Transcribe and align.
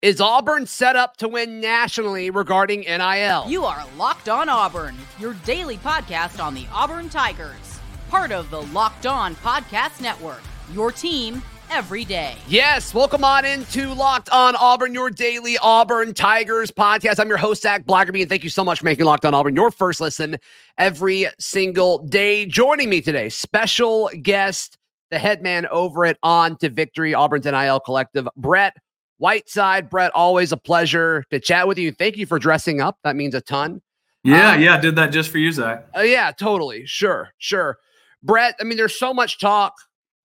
Is 0.00 0.20
Auburn 0.20 0.64
set 0.64 0.94
up 0.94 1.16
to 1.16 1.26
win 1.26 1.60
nationally 1.60 2.30
regarding 2.30 2.82
NIL? 2.82 3.46
You 3.48 3.64
are 3.64 3.84
Locked 3.96 4.28
On 4.28 4.48
Auburn, 4.48 4.94
your 5.18 5.34
daily 5.44 5.76
podcast 5.78 6.40
on 6.40 6.54
the 6.54 6.68
Auburn 6.72 7.08
Tigers, 7.08 7.80
part 8.08 8.30
of 8.30 8.48
the 8.50 8.62
Locked 8.62 9.06
On 9.06 9.34
Podcast 9.34 10.00
Network. 10.00 10.40
Your 10.72 10.92
team 10.92 11.42
every 11.68 12.04
day. 12.04 12.36
Yes, 12.46 12.94
welcome 12.94 13.24
on 13.24 13.44
into 13.44 13.92
Locked 13.92 14.30
On 14.30 14.54
Auburn, 14.54 14.94
your 14.94 15.10
daily 15.10 15.58
Auburn 15.58 16.14
Tigers 16.14 16.70
podcast. 16.70 17.18
I'm 17.18 17.28
your 17.28 17.36
host, 17.36 17.62
Zac 17.62 17.84
Blackerby, 17.84 18.20
and 18.20 18.28
thank 18.28 18.44
you 18.44 18.50
so 18.50 18.62
much 18.62 18.78
for 18.78 18.84
making 18.84 19.04
Locked 19.04 19.24
On 19.24 19.34
Auburn 19.34 19.56
your 19.56 19.72
first 19.72 20.00
listen 20.00 20.36
every 20.78 21.26
single 21.40 22.06
day. 22.06 22.46
Joining 22.46 22.88
me 22.88 23.00
today, 23.00 23.30
special 23.30 24.10
guest, 24.22 24.78
the 25.10 25.18
head 25.18 25.42
man 25.42 25.66
over 25.66 26.04
at 26.04 26.18
On 26.22 26.56
to 26.58 26.70
Victory, 26.70 27.14
Auburn's 27.14 27.46
NIL 27.46 27.80
Collective, 27.80 28.28
Brett 28.36 28.76
Whiteside, 29.18 29.90
Brett, 29.90 30.12
always 30.14 30.52
a 30.52 30.56
pleasure 30.56 31.24
to 31.30 31.40
chat 31.40 31.68
with 31.68 31.78
you. 31.78 31.92
Thank 31.92 32.16
you 32.16 32.26
for 32.26 32.38
dressing 32.38 32.80
up. 32.80 32.98
That 33.04 33.16
means 33.16 33.34
a 33.34 33.40
ton. 33.40 33.82
Yeah, 34.24 34.52
um, 34.52 34.60
yeah, 34.60 34.74
I 34.74 34.80
did 34.80 34.96
that 34.96 35.10
just 35.10 35.30
for 35.30 35.38
you, 35.38 35.52
Zac. 35.52 35.86
Uh, 35.96 36.00
yeah, 36.00 36.32
totally. 36.32 36.86
Sure, 36.86 37.30
sure. 37.38 37.78
Brett, 38.22 38.54
I 38.60 38.64
mean, 38.64 38.76
there's 38.76 38.98
so 38.98 39.14
much 39.14 39.38
talk. 39.38 39.74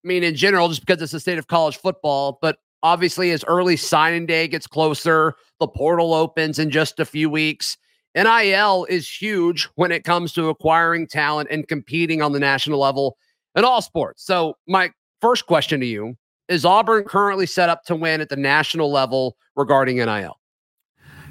I 0.04 0.08
mean, 0.08 0.24
in 0.24 0.36
general, 0.36 0.68
just 0.70 0.86
because 0.86 1.02
it's 1.02 1.12
the 1.12 1.20
state 1.20 1.38
of 1.38 1.48
college 1.48 1.78
football, 1.78 2.40
but 2.42 2.58
obviously, 2.82 3.32
as 3.32 3.44
early 3.46 3.78
signing 3.78 4.26
day 4.26 4.48
gets 4.48 4.68
closer, 4.68 5.36
the 5.60 5.68
portal 5.68 6.14
opens 6.14 6.60
in 6.60 6.70
just 6.70 7.00
a 7.00 7.06
few 7.06 7.30
weeks. 7.30 7.78
NIL 8.16 8.86
is 8.90 9.10
huge 9.10 9.70
when 9.76 9.92
it 9.92 10.04
comes 10.04 10.34
to 10.34 10.50
acquiring 10.50 11.08
talent 11.08 11.50
and 11.50 11.68
competing 11.68 12.22
on 12.22 12.32
the 12.32 12.40
national 12.40 12.80
level 12.80 13.18
in 13.56 13.64
all 13.64 13.82
sports. 13.82 14.26
So, 14.26 14.56
my 14.68 14.92
first 15.22 15.46
question 15.46 15.80
to 15.80 15.86
you 15.86 16.16
is 16.48 16.66
Auburn 16.66 17.04
currently 17.04 17.46
set 17.46 17.70
up 17.70 17.84
to 17.86 17.96
win 17.96 18.22
at 18.22 18.30
the 18.30 18.36
national 18.36 18.92
level 18.92 19.38
regarding 19.56 19.98
NIL? 19.98 20.40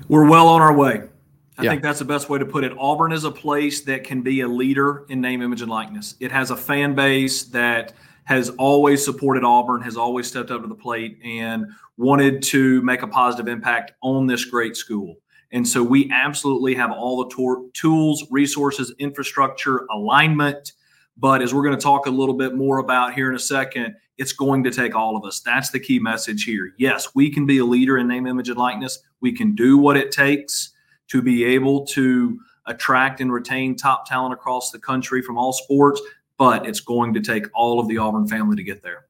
We're 0.08 0.28
well 0.28 0.48
on 0.48 0.60
our 0.60 0.74
way. 0.74 1.02
I 1.58 1.64
yeah. 1.64 1.70
think 1.70 1.82
that's 1.82 1.98
the 1.98 2.04
best 2.04 2.28
way 2.28 2.38
to 2.38 2.46
put 2.46 2.64
it. 2.64 2.72
Auburn 2.78 3.12
is 3.12 3.24
a 3.24 3.30
place 3.30 3.82
that 3.82 4.04
can 4.04 4.22
be 4.22 4.40
a 4.40 4.48
leader 4.48 5.04
in 5.08 5.20
name, 5.20 5.42
image, 5.42 5.60
and 5.60 5.70
likeness. 5.70 6.14
It 6.18 6.32
has 6.32 6.50
a 6.50 6.56
fan 6.56 6.94
base 6.94 7.44
that 7.44 7.92
has 8.24 8.50
always 8.50 9.04
supported 9.04 9.44
Auburn, 9.44 9.82
has 9.82 9.96
always 9.96 10.26
stepped 10.26 10.50
up 10.50 10.62
to 10.62 10.68
the 10.68 10.74
plate, 10.74 11.18
and 11.22 11.66
wanted 11.98 12.42
to 12.44 12.80
make 12.82 13.02
a 13.02 13.06
positive 13.06 13.48
impact 13.48 13.92
on 14.02 14.26
this 14.26 14.44
great 14.44 14.76
school. 14.76 15.16
And 15.52 15.68
so 15.68 15.82
we 15.82 16.10
absolutely 16.10 16.74
have 16.74 16.90
all 16.90 17.22
the 17.22 17.34
tor- 17.34 17.66
tools, 17.74 18.24
resources, 18.30 18.94
infrastructure, 18.98 19.86
alignment. 19.90 20.72
But 21.16 21.42
as 21.42 21.52
we're 21.52 21.62
going 21.62 21.76
to 21.76 21.82
talk 21.82 22.06
a 22.06 22.10
little 22.10 22.34
bit 22.34 22.54
more 22.54 22.78
about 22.78 23.14
here 23.14 23.28
in 23.28 23.36
a 23.36 23.40
second, 23.40 23.94
it's 24.18 24.32
going 24.32 24.64
to 24.64 24.70
take 24.70 24.94
all 24.94 25.16
of 25.16 25.24
us. 25.24 25.40
That's 25.40 25.70
the 25.70 25.80
key 25.80 25.98
message 25.98 26.44
here. 26.44 26.72
Yes, 26.78 27.14
we 27.14 27.30
can 27.30 27.46
be 27.46 27.58
a 27.58 27.64
leader 27.64 27.98
in 27.98 28.08
name, 28.08 28.26
image, 28.26 28.48
and 28.48 28.58
likeness. 28.58 28.98
We 29.20 29.32
can 29.32 29.54
do 29.54 29.78
what 29.78 29.96
it 29.96 30.10
takes 30.10 30.72
to 31.08 31.22
be 31.22 31.44
able 31.44 31.86
to 31.86 32.38
attract 32.66 33.20
and 33.20 33.32
retain 33.32 33.76
top 33.76 34.08
talent 34.08 34.32
across 34.32 34.70
the 34.70 34.78
country 34.78 35.20
from 35.20 35.36
all 35.36 35.52
sports, 35.52 36.00
but 36.38 36.66
it's 36.66 36.80
going 36.80 37.12
to 37.14 37.20
take 37.20 37.46
all 37.54 37.80
of 37.80 37.88
the 37.88 37.98
Auburn 37.98 38.26
family 38.26 38.56
to 38.56 38.62
get 38.62 38.82
there. 38.82 39.06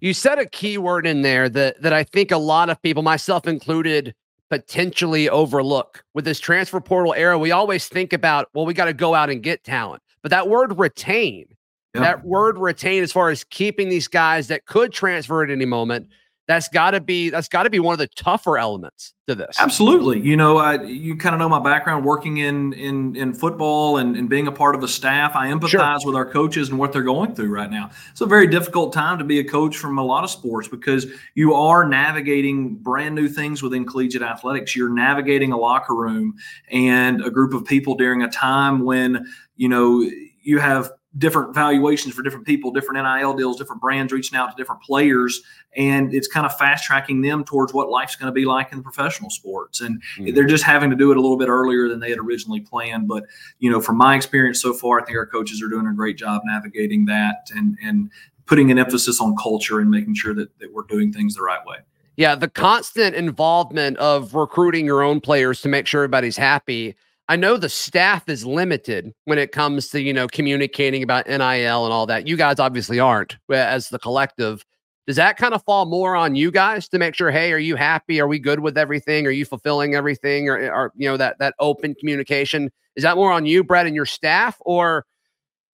You 0.00 0.14
said 0.14 0.38
a 0.38 0.46
key 0.46 0.78
word 0.78 1.06
in 1.06 1.22
there 1.22 1.48
that 1.48 1.82
that 1.82 1.92
I 1.92 2.04
think 2.04 2.30
a 2.30 2.38
lot 2.38 2.70
of 2.70 2.80
people, 2.82 3.02
myself 3.02 3.46
included, 3.46 4.14
potentially 4.48 5.28
overlook. 5.28 6.04
With 6.14 6.24
this 6.24 6.40
transfer 6.40 6.80
portal 6.80 7.14
era, 7.14 7.38
we 7.38 7.50
always 7.50 7.88
think 7.88 8.12
about, 8.12 8.48
well, 8.54 8.64
we 8.64 8.74
got 8.74 8.86
to 8.86 8.92
go 8.92 9.14
out 9.14 9.30
and 9.30 9.42
get 9.42 9.64
talent. 9.64 10.02
But 10.22 10.30
that 10.30 10.48
word 10.48 10.78
retain 10.78 11.46
that 11.94 12.24
word 12.24 12.58
retain 12.58 13.02
as 13.02 13.12
far 13.12 13.30
as 13.30 13.44
keeping 13.44 13.88
these 13.88 14.08
guys 14.08 14.48
that 14.48 14.66
could 14.66 14.92
transfer 14.92 15.42
at 15.42 15.50
any 15.50 15.64
moment 15.64 16.08
that's 16.48 16.66
got 16.66 16.92
to 16.92 17.00
be 17.00 17.28
that's 17.28 17.46
got 17.46 17.64
to 17.64 17.70
be 17.70 17.78
one 17.78 17.92
of 17.92 17.98
the 17.98 18.08
tougher 18.08 18.56
elements 18.56 19.12
to 19.28 19.34
this. 19.34 19.54
Absolutely. 19.58 20.18
You 20.18 20.34
know 20.34 20.56
I, 20.56 20.82
you 20.82 21.14
kind 21.14 21.34
of 21.34 21.38
know 21.38 21.48
my 21.48 21.60
background 21.60 22.06
working 22.06 22.38
in 22.38 22.72
in 22.72 23.14
in 23.14 23.34
football 23.34 23.98
and, 23.98 24.16
and 24.16 24.30
being 24.30 24.48
a 24.48 24.52
part 24.52 24.74
of 24.74 24.82
a 24.82 24.88
staff. 24.88 25.36
I 25.36 25.48
empathize 25.48 25.68
sure. 25.68 26.06
with 26.06 26.16
our 26.16 26.24
coaches 26.24 26.70
and 26.70 26.78
what 26.78 26.90
they're 26.90 27.02
going 27.02 27.34
through 27.34 27.50
right 27.50 27.70
now. 27.70 27.90
It's 28.10 28.22
a 28.22 28.26
very 28.26 28.46
difficult 28.46 28.94
time 28.94 29.18
to 29.18 29.24
be 29.24 29.40
a 29.40 29.44
coach 29.44 29.76
from 29.76 29.98
a 29.98 30.04
lot 30.04 30.24
of 30.24 30.30
sports 30.30 30.68
because 30.68 31.06
you 31.34 31.52
are 31.52 31.86
navigating 31.86 32.76
brand 32.76 33.14
new 33.14 33.28
things 33.28 33.62
within 33.62 33.84
collegiate 33.84 34.22
athletics. 34.22 34.74
You're 34.74 34.88
navigating 34.88 35.52
a 35.52 35.58
locker 35.58 35.94
room 35.94 36.34
and 36.70 37.22
a 37.22 37.30
group 37.30 37.52
of 37.52 37.66
people 37.66 37.94
during 37.94 38.22
a 38.22 38.28
time 38.28 38.84
when 38.84 39.26
you 39.56 39.68
know 39.68 40.00
you 40.42 40.58
have 40.60 40.92
different 41.16 41.54
valuations 41.54 42.14
for 42.14 42.22
different 42.22 42.46
people, 42.46 42.70
different 42.70 43.02
NIL 43.02 43.32
deals, 43.34 43.56
different 43.56 43.80
brands 43.80 44.12
reaching 44.12 44.36
out 44.36 44.50
to 44.50 44.56
different 44.56 44.82
players, 44.82 45.40
and 45.74 46.12
it's 46.12 46.28
kind 46.28 46.44
of 46.44 46.56
fast 46.58 46.84
tracking 46.84 47.22
them 47.22 47.44
towards 47.44 47.72
what 47.72 47.88
life's 47.88 48.14
going 48.14 48.26
to 48.26 48.32
be 48.32 48.44
like 48.44 48.72
in 48.72 48.82
professional 48.82 49.30
sports. 49.30 49.80
And 49.80 50.02
mm-hmm. 50.18 50.34
they're 50.34 50.46
just 50.46 50.64
having 50.64 50.90
to 50.90 50.96
do 50.96 51.10
it 51.10 51.16
a 51.16 51.20
little 51.20 51.38
bit 51.38 51.48
earlier 51.48 51.88
than 51.88 52.00
they 52.00 52.10
had 52.10 52.18
originally 52.18 52.60
planned. 52.60 53.08
But 53.08 53.24
you 53.58 53.70
know, 53.70 53.80
from 53.80 53.96
my 53.96 54.16
experience 54.16 54.60
so 54.60 54.74
far, 54.74 55.00
I 55.00 55.04
think 55.04 55.16
our 55.16 55.26
coaches 55.26 55.62
are 55.62 55.68
doing 55.68 55.86
a 55.86 55.94
great 55.94 56.18
job 56.18 56.42
navigating 56.44 57.06
that 57.06 57.50
and 57.54 57.78
and 57.82 58.10
putting 58.44 58.70
an 58.70 58.78
emphasis 58.78 59.20
on 59.20 59.36
culture 59.36 59.78
and 59.78 59.90
making 59.90 60.14
sure 60.14 60.34
that, 60.34 60.58
that 60.58 60.72
we're 60.72 60.84
doing 60.84 61.12
things 61.12 61.34
the 61.34 61.42
right 61.42 61.64
way. 61.66 61.76
Yeah, 62.16 62.34
the 62.34 62.48
constant 62.48 63.14
involvement 63.14 63.96
of 63.98 64.34
recruiting 64.34 64.86
your 64.86 65.02
own 65.02 65.20
players 65.20 65.60
to 65.60 65.68
make 65.68 65.86
sure 65.86 66.00
everybody's 66.00 66.36
happy 66.36 66.96
I 67.28 67.36
know 67.36 67.58
the 67.58 67.68
staff 67.68 68.28
is 68.28 68.46
limited 68.46 69.12
when 69.26 69.38
it 69.38 69.52
comes 69.52 69.90
to, 69.90 70.00
you 70.00 70.14
know, 70.14 70.28
communicating 70.28 71.02
about 71.02 71.26
NIL 71.26 71.40
and 71.84 71.92
all 71.92 72.06
that. 72.06 72.26
You 72.26 72.38
guys 72.38 72.58
obviously 72.58 72.98
aren't 72.98 73.36
uh, 73.50 73.54
as 73.54 73.90
the 73.90 73.98
collective. 73.98 74.64
Does 75.06 75.16
that 75.16 75.36
kind 75.36 75.52
of 75.52 75.62
fall 75.64 75.84
more 75.84 76.16
on 76.16 76.34
you 76.34 76.50
guys 76.50 76.88
to 76.88 76.98
make 76.98 77.14
sure, 77.14 77.30
hey, 77.30 77.52
are 77.52 77.58
you 77.58 77.76
happy? 77.76 78.20
Are 78.20 78.26
we 78.26 78.38
good 78.38 78.60
with 78.60 78.78
everything? 78.78 79.26
Are 79.26 79.30
you 79.30 79.44
fulfilling 79.44 79.94
everything? 79.94 80.48
Or, 80.48 80.58
eh, 80.58 80.68
or 80.68 80.92
you 80.96 81.08
know, 81.08 81.18
that 81.18 81.38
that 81.38 81.54
open 81.60 81.94
communication? 81.94 82.70
Is 82.96 83.02
that 83.02 83.16
more 83.16 83.30
on 83.30 83.44
you, 83.44 83.62
Brett, 83.62 83.86
and 83.86 83.94
your 83.94 84.06
staff, 84.06 84.56
or 84.60 85.04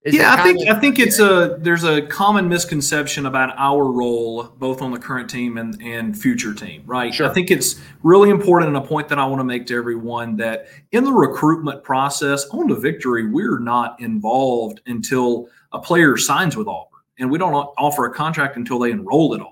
is 0.05 0.13
yeah, 0.13 0.35
I 0.35 0.43
think 0.43 0.69
I 0.69 0.79
think 0.79 0.99
it's 0.99 1.17
a 1.17 1.57
there's 1.59 1.83
a 1.83 2.03
common 2.03 2.47
misconception 2.47 3.25
about 3.25 3.55
our 3.57 3.85
role 3.91 4.43
both 4.43 4.83
on 4.83 4.91
the 4.91 4.99
current 4.99 5.27
team 5.27 5.57
and, 5.57 5.81
and 5.81 6.15
future 6.15 6.53
team, 6.53 6.83
right? 6.85 7.11
Sure. 7.11 7.27
I 7.27 7.33
think 7.33 7.49
it's 7.49 7.81
really 8.03 8.29
important 8.29 8.67
and 8.67 8.77
a 8.77 8.87
point 8.87 9.09
that 9.09 9.17
I 9.17 9.25
want 9.25 9.39
to 9.39 9.43
make 9.43 9.65
to 9.67 9.75
everyone 9.75 10.37
that 10.37 10.67
in 10.91 11.05
the 11.05 11.11
recruitment 11.11 11.83
process 11.83 12.45
on 12.49 12.67
to 12.67 12.75
victory, 12.75 13.27
we're 13.27 13.57
not 13.57 13.99
involved 13.99 14.79
until 14.85 15.49
a 15.71 15.79
player 15.79 16.17
signs 16.17 16.55
with 16.55 16.67
Auburn. 16.67 17.01
And 17.17 17.31
we 17.31 17.39
don't 17.39 17.53
offer 17.53 18.05
a 18.05 18.13
contract 18.13 18.57
until 18.57 18.77
they 18.77 18.91
enroll 18.91 19.33
at 19.33 19.41
Auburn. 19.41 19.51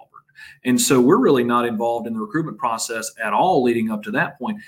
And 0.66 0.80
so 0.80 1.02
we're 1.02 1.18
really 1.18 1.44
not 1.44 1.66
involved 1.66 2.06
in 2.06 2.14
the 2.14 2.20
recruitment 2.20 2.60
process 2.60 3.12
at 3.24 3.34
all 3.34 3.64
leading 3.64 3.90
up 3.90 4.04
to 4.04 4.12
that 4.12 4.38
point 4.38 4.60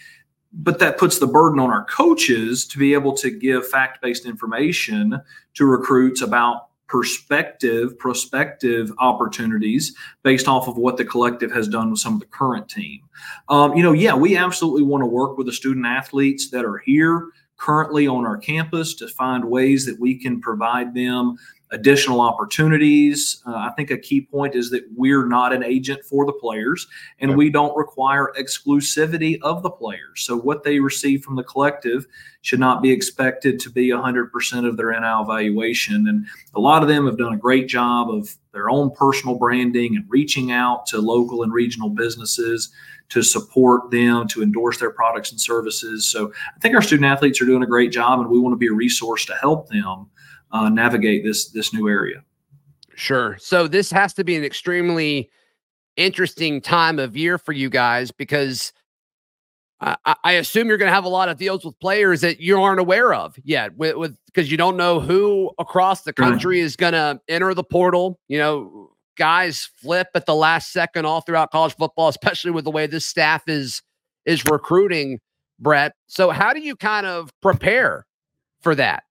but 0.56 0.80
that 0.80 0.98
puts 0.98 1.20
the 1.20 1.28
burden 1.28 1.60
on 1.60 1.70
our 1.70 1.86
coaches 1.86 2.66
to 2.68 2.78
be 2.78 2.94
able 2.94 3.14
to 3.18 3.30
give 3.30 3.68
fact-based 3.68 4.26
information 4.26 5.20
to 5.54 5.66
recruits 5.66 6.22
about 6.22 6.68
perspective 6.88 7.98
prospective 7.98 8.92
opportunities 9.00 9.96
based 10.22 10.48
off 10.48 10.68
of 10.68 10.78
what 10.78 10.98
the 10.98 11.04
collective 11.04 11.52
has 11.52 11.68
done 11.68 11.90
with 11.90 12.00
some 12.00 12.14
of 12.14 12.20
the 12.20 12.28
current 12.28 12.70
team. 12.70 13.02
Um, 13.50 13.76
you 13.76 13.82
know 13.82 13.92
yeah 13.92 14.14
we 14.14 14.38
absolutely 14.38 14.84
want 14.84 15.02
to 15.02 15.08
work 15.08 15.38
with 15.38 15.48
the 15.48 15.54
student 15.54 15.86
athletes 15.86 16.50
that 16.52 16.64
are 16.64 16.78
here 16.78 17.30
currently 17.58 18.08
on 18.08 18.26
our 18.26 18.38
campus 18.38 18.94
to 18.96 19.08
find 19.08 19.46
ways 19.46 19.86
that 19.86 20.00
we 20.00 20.16
can 20.16 20.42
provide 20.42 20.94
them 20.94 21.38
additional 21.72 22.22
opportunities. 22.22 23.42
Uh, 23.46 23.56
I 23.56 23.72
think 23.76 23.90
a 23.90 23.98
key 23.98 24.22
point 24.22 24.56
is 24.56 24.70
that 24.70 24.84
we're 24.96 25.26
not 25.26 25.54
an 25.54 25.64
agent 25.64 26.04
for 26.06 26.26
the 26.26 26.34
players 26.34 26.88
and 27.20 27.36
we 27.36 27.50
don't 27.50 27.76
require 27.76 28.34
exclusivity 28.38 29.40
of 29.42 29.64
the 29.64 29.70
players. 29.70 30.22
So, 30.22 30.38
what 30.38 30.64
they 30.64 30.80
receive 30.80 31.24
from 31.24 31.36
the 31.36 31.44
collective 31.44 32.06
should 32.42 32.60
not 32.60 32.84
be 32.84 32.92
expected 32.92 33.60
to 33.60 33.72
be 33.72 33.90
100% 33.90 34.68
of 34.68 34.78
their 34.78 35.00
NIL 35.00 35.24
valuation. 35.24 36.08
And 36.08 36.28
a 36.54 36.60
lot 36.60 36.84
of 36.84 36.88
them 36.88 37.08
have 37.08 37.18
done 37.18 37.34
a 37.34 37.38
great 37.38 37.68
job 37.68 38.12
of 38.12 38.36
their 38.52 38.70
own 38.70 38.92
personal 38.92 39.36
branding 39.36 39.96
and 39.96 40.06
reaching 40.08 40.52
out 40.52 40.86
to 40.88 41.00
local 41.00 41.42
and 41.42 41.52
regional 41.52 41.90
businesses 41.90 42.72
to 43.10 43.22
support 43.22 43.92
them, 43.92 44.28
to 44.28 44.42
endorse 44.42 44.80
their 44.80 44.92
products 44.92 45.32
and 45.32 45.42
services. 45.42 46.06
So, 46.06 46.32
I 46.56 46.60
think 46.60 46.76
our 46.76 46.82
student 46.84 47.06
athletes 47.06 47.42
are 47.42 47.46
doing 47.46 47.64
a 47.64 47.68
great 47.68 47.92
job 47.92 48.20
and 48.20 48.30
we 48.30 48.40
want 48.40 48.54
to 48.54 48.58
be 48.58 48.68
a 48.68 48.74
resource 48.74 49.26
to 49.26 49.34
help 49.36 49.70
them 49.70 50.08
uh, 50.52 50.70
navigate 50.70 51.24
this 51.24 51.50
this 51.50 51.74
new 51.74 51.88
area. 51.90 52.24
Sure. 52.96 53.38
So 53.40 53.68
this 53.68 53.92
has 53.92 54.14
to 54.14 54.24
be 54.24 54.36
an 54.36 54.44
extremely 54.44 55.30
interesting 55.98 56.62
time 56.62 57.00
of 57.00 57.16
year 57.16 57.38
for 57.38 57.52
you 57.52 57.70
guys 57.70 58.12
because 58.12 58.74
I, 59.82 60.16
I 60.24 60.32
assume 60.34 60.68
you're 60.68 60.78
going 60.78 60.90
to 60.90 60.96
have 60.96 61.06
a 61.06 61.10
lot 61.10 61.30
of 61.30 61.38
deals 61.38 61.66
with 61.66 61.80
players 61.80 62.22
that 62.22 62.40
you 62.40 62.62
aren't 62.62 62.80
aware 62.80 63.14
of 63.14 63.38
yet, 63.44 63.76
with 63.78 64.18
because 64.28 64.50
you 64.50 64.58
don't 64.58 64.78
know 64.78 65.00
who 65.00 65.52
across 65.60 66.04
the 66.04 66.14
country 66.14 66.60
is 66.60 66.76
going 66.76 66.94
to 66.94 67.20
enter 67.28 67.54
the 67.54 67.64
portal. 67.64 68.20
You 68.28 68.38
know, 68.38 68.92
guys 69.18 69.70
flip 69.76 70.08
at 70.16 70.26
the 70.26 70.36
last 70.36 70.72
second 70.72 71.06
all 71.06 71.22
throughout 71.22 71.52
college 71.52 71.76
football, 71.76 72.08
especially 72.10 72.52
with 72.52 72.64
the 72.64 72.72
way 72.72 72.88
this 72.88 73.06
staff 73.06 73.44
is 73.48 73.82
is 74.26 74.44
recruiting. 74.46 75.20
Brett, 75.58 75.94
so 76.08 76.32
how 76.32 76.52
do 76.52 76.60
you 76.60 76.76
kind 76.76 77.06
of 77.06 77.32
prepare 77.42 78.06
for 78.62 78.76
that? 78.76 79.05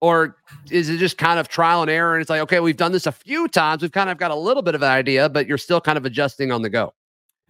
Or 0.00 0.36
is 0.70 0.88
it 0.88 0.98
just 0.98 1.18
kind 1.18 1.38
of 1.38 1.48
trial 1.48 1.82
and 1.82 1.90
error? 1.90 2.14
And 2.14 2.22
it's 2.22 2.30
like, 2.30 2.40
okay, 2.42 2.60
we've 2.60 2.76
done 2.76 2.92
this 2.92 3.06
a 3.06 3.12
few 3.12 3.48
times. 3.48 3.82
We've 3.82 3.92
kind 3.92 4.08
of 4.08 4.16
got 4.16 4.30
a 4.30 4.36
little 4.36 4.62
bit 4.62 4.74
of 4.74 4.82
an 4.82 4.90
idea, 4.90 5.28
but 5.28 5.46
you're 5.46 5.58
still 5.58 5.80
kind 5.80 5.98
of 5.98 6.06
adjusting 6.06 6.50
on 6.50 6.62
the 6.62 6.70
go. 6.70 6.94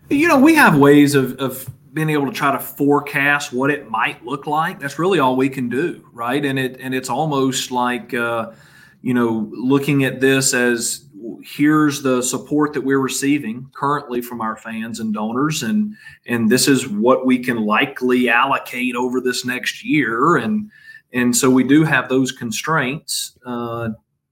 You 0.09 0.27
know, 0.27 0.39
we 0.39 0.55
have 0.57 0.77
ways 0.77 1.15
of, 1.15 1.39
of 1.39 1.69
being 1.93 2.11
able 2.11 2.27
to 2.27 2.33
try 2.33 2.53
to 2.53 2.59
forecast 2.59 3.53
what 3.53 3.71
it 3.71 3.89
might 3.89 4.25
look 4.25 4.47
like. 4.47 4.81
That's 4.81 4.99
really 4.99 5.19
all 5.19 5.37
we 5.37 5.49
can 5.49 5.69
do, 5.69 6.05
right? 6.13 6.45
And 6.45 6.59
it 6.59 6.81
and 6.81 6.95
it's 6.95 7.09
almost 7.09 7.71
like 7.71 8.15
uh, 8.15 8.53
you 9.03 9.15
know 9.15 9.49
looking 9.53 10.05
at 10.05 10.21
this 10.21 10.55
as 10.55 11.05
here's 11.43 12.03
the 12.03 12.23
support 12.23 12.73
that 12.73 12.81
we're 12.81 13.01
receiving 13.01 13.71
currently 13.75 14.21
from 14.21 14.41
our 14.41 14.57
fans 14.57 15.01
and 15.01 15.13
donors 15.13 15.63
and 15.63 15.95
and 16.27 16.51
this 16.51 16.67
is 16.67 16.89
what 16.89 17.27
we 17.27 17.39
can 17.39 17.59
likely 17.59 18.29
allocate 18.29 18.95
over 18.95 19.21
this 19.21 19.45
next 19.45 19.85
year 19.85 20.37
and 20.37 20.71
and 21.13 21.37
so 21.37 21.51
we 21.51 21.65
do 21.65 21.85
have 21.85 22.09
those 22.09 22.33
constraints 22.33 23.39
uh, 23.47 23.89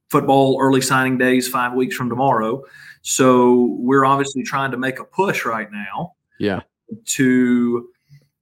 football 0.08 0.58
early 0.60 0.80
signing 0.80 1.19
days 1.19 1.48
five 1.48 1.75
weeks 1.75 1.94
from 1.94 2.08
tomorrow 2.08 2.62
so 3.02 3.76
we're 3.78 4.04
obviously 4.04 4.42
trying 4.42 4.70
to 4.70 4.76
make 4.76 4.98
a 4.98 5.04
push 5.04 5.44
right 5.44 5.70
now 5.72 6.14
yeah 6.38 6.60
to 7.04 7.88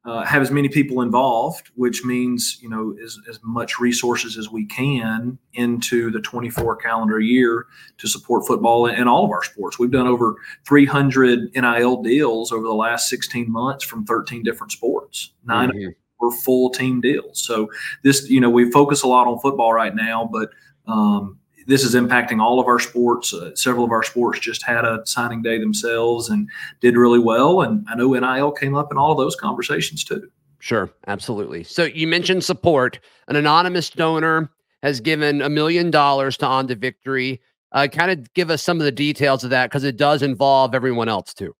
uh, 0.07 0.25
have 0.25 0.41
as 0.41 0.53
many 0.53 0.69
people 0.69 1.03
involved, 1.03 1.71
which 1.75 2.05
means 2.05 2.59
you 2.63 2.69
know 2.69 2.97
as, 3.05 3.19
as 3.29 3.41
much 3.43 3.81
resources 3.81 4.39
as 4.39 4.49
we 4.49 4.65
can 4.65 5.37
into 5.55 6.13
the 6.13 6.21
24 6.21 6.77
calendar 6.77 7.19
year 7.19 7.67
to 7.99 8.07
support 8.07 8.47
football 8.47 8.87
and 8.87 9.09
all 9.09 9.25
of 9.25 9.31
our 9.33 9.43
sports. 9.43 9.81
We've 9.81 9.91
done 9.91 10.07
over 10.07 10.37
300 10.65 11.51
NIL 11.55 12.03
deals 12.03 12.53
over 12.53 12.63
the 12.63 12.75
last 12.75 13.09
16 13.09 13.51
months 13.51 13.85
from 13.85 14.07
13 14.07 14.45
different 14.45 14.71
sports. 14.73 15.33
9 15.45 15.71
mm-hmm. 15.71 15.89
Were 16.21 16.31
full 16.31 16.71
team 16.71 17.01
deals. 17.01 17.43
So 17.43 17.69
this, 18.03 18.29
you 18.29 18.41
know, 18.41 18.51
we 18.51 18.71
focus 18.71 19.03
a 19.03 19.09
lot 19.09 19.27
on 19.27 19.39
football 19.41 19.73
right 19.73 19.95
now, 19.95 20.29
but 20.33 20.51
um, 20.87 21.39
this 21.67 21.85
is 21.85 21.95
impacting 21.95 22.41
all 22.41 22.61
of 22.61 22.67
our 22.67 22.79
sports. 22.79 23.35
Uh, 23.35 23.55
several 23.55 23.85
of 23.85 23.91
our 23.91 24.03
sports 24.03 24.41
just 24.41 24.63
had 24.63 24.85
a 24.85 25.03
signing 25.05 25.43
day 25.43 25.59
themselves 25.59 26.29
and 26.29 26.49
did 26.81 26.97
really 26.97 27.19
well. 27.19 27.63
And 27.63 27.85
I 27.89 27.97
know 27.97 28.13
NIL 28.13 28.53
came 28.53 28.75
up 28.75 28.91
in 28.91 28.99
all 28.99 29.13
of 29.13 29.19
those 29.19 29.37
conversations 29.37 30.05
too. 30.05 30.31
Sure, 30.59 30.91
absolutely. 31.07 31.65
So 31.65 31.85
you 31.85 32.07
mentioned 32.07 32.45
support. 32.45 32.99
An 33.29 33.37
anonymous 33.37 33.91
donor 33.91 34.51
has 34.83 35.01
given 35.01 35.43
a 35.43 35.49
million 35.49 35.91
dollars 35.91 36.37
to 36.39 36.47
On 36.47 36.67
to 36.69 36.75
Victory. 36.75 37.41
Uh, 37.73 37.89
kind 37.89 38.11
of 38.11 38.33
give 38.35 38.51
us 38.51 38.63
some 38.63 38.79
of 38.79 38.85
the 38.85 38.93
details 38.93 39.45
of 39.45 39.51
that 39.51 39.69
because 39.69 39.85
it 39.85 39.97
does 39.97 40.23
involve 40.23 40.75
everyone 40.75 41.09
else 41.09 41.35
too. 41.35 41.55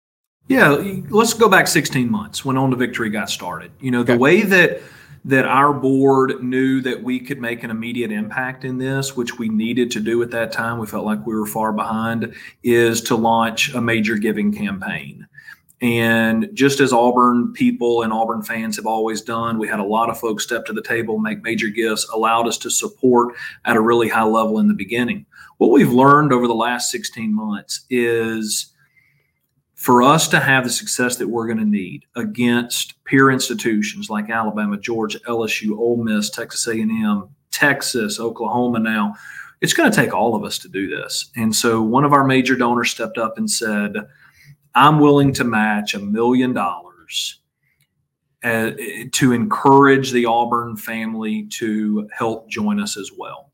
Yeah, 0.47 0.81
let's 1.09 1.33
go 1.33 1.49
back 1.49 1.67
16 1.67 2.09
months 2.09 2.45
when 2.45 2.57
On 2.57 2.69
to 2.71 2.77
Victory 2.77 3.09
got 3.09 3.29
started. 3.29 3.71
You 3.81 3.91
know, 3.91 4.03
the 4.03 4.13
okay. 4.13 4.19
way 4.19 4.41
that 4.43 4.81
that 5.25 5.45
our 5.45 5.73
board 5.73 6.41
knew 6.41 6.79
that 6.79 7.03
we 7.03 7.19
could 7.19 7.41
make 7.41 7.61
an 7.63 7.69
immediate 7.69 8.13
impact 8.13 8.63
in 8.63 8.77
this, 8.77 9.17
which 9.17 9.37
we 9.37 9.49
needed 9.49 9.91
to 9.91 9.99
do 9.99 10.23
at 10.23 10.31
that 10.31 10.53
time. 10.53 10.79
We 10.79 10.87
felt 10.87 11.05
like 11.05 11.25
we 11.25 11.35
were 11.35 11.45
far 11.45 11.73
behind, 11.73 12.33
is 12.63 13.01
to 13.01 13.15
launch 13.15 13.73
a 13.73 13.81
major 13.81 14.15
giving 14.15 14.53
campaign. 14.53 15.27
And 15.81 16.49
just 16.53 16.79
as 16.79 16.93
Auburn 16.93 17.51
people 17.51 18.03
and 18.03 18.13
Auburn 18.13 18.41
fans 18.41 18.77
have 18.77 18.87
always 18.87 19.21
done, 19.21 19.59
we 19.59 19.67
had 19.67 19.79
a 19.79 19.83
lot 19.83 20.09
of 20.09 20.17
folks 20.17 20.43
step 20.43 20.65
to 20.67 20.73
the 20.73 20.81
table, 20.81 21.19
make 21.19 21.43
major 21.43 21.67
gifts, 21.67 22.07
allowed 22.13 22.47
us 22.47 22.57
to 22.59 22.69
support 22.69 23.35
at 23.65 23.75
a 23.75 23.81
really 23.81 24.07
high 24.07 24.23
level 24.23 24.59
in 24.59 24.69
the 24.69 24.73
beginning. 24.73 25.25
What 25.57 25.71
we've 25.71 25.91
learned 25.91 26.31
over 26.31 26.47
the 26.47 26.55
last 26.55 26.89
16 26.89 27.33
months 27.33 27.81
is 27.89 28.73
for 29.77 30.01
us 30.01 30.27
to 30.27 30.39
have 30.39 30.63
the 30.63 30.69
success 30.71 31.17
that 31.17 31.27
we're 31.27 31.45
going 31.45 31.59
to 31.59 31.65
need 31.65 32.03
against 32.15 33.01
peer 33.05 33.29
institutions 33.29 34.09
like 34.09 34.29
Alabama, 34.29 34.75
Georgia, 34.75 35.19
LSU, 35.27 35.77
Ole 35.77 36.03
Miss, 36.03 36.31
Texas 36.31 36.67
A&M, 36.67 37.29
Texas, 37.51 38.19
Oklahoma 38.19 38.79
now, 38.79 39.13
it's 39.61 39.73
going 39.73 39.89
to 39.89 39.95
take 39.95 40.15
all 40.15 40.35
of 40.35 40.43
us 40.43 40.57
to 40.59 40.67
do 40.67 40.89
this. 40.89 41.29
And 41.35 41.55
so 41.55 41.81
one 41.83 42.03
of 42.03 42.11
our 42.11 42.23
major 42.23 42.55
donors 42.55 42.89
stepped 42.89 43.19
up 43.19 43.37
and 43.37 43.49
said, 43.49 43.93
I'm 44.73 44.99
willing 44.99 45.31
to 45.33 45.43
match 45.43 45.93
a 45.93 45.99
million 45.99 46.53
dollars 46.53 47.39
uh, 48.43 48.71
to 49.11 49.31
encourage 49.31 50.11
the 50.11 50.25
Auburn 50.25 50.75
family 50.75 51.47
to 51.51 52.09
help 52.11 52.49
join 52.49 52.79
us 52.79 52.97
as 52.97 53.11
well. 53.15 53.51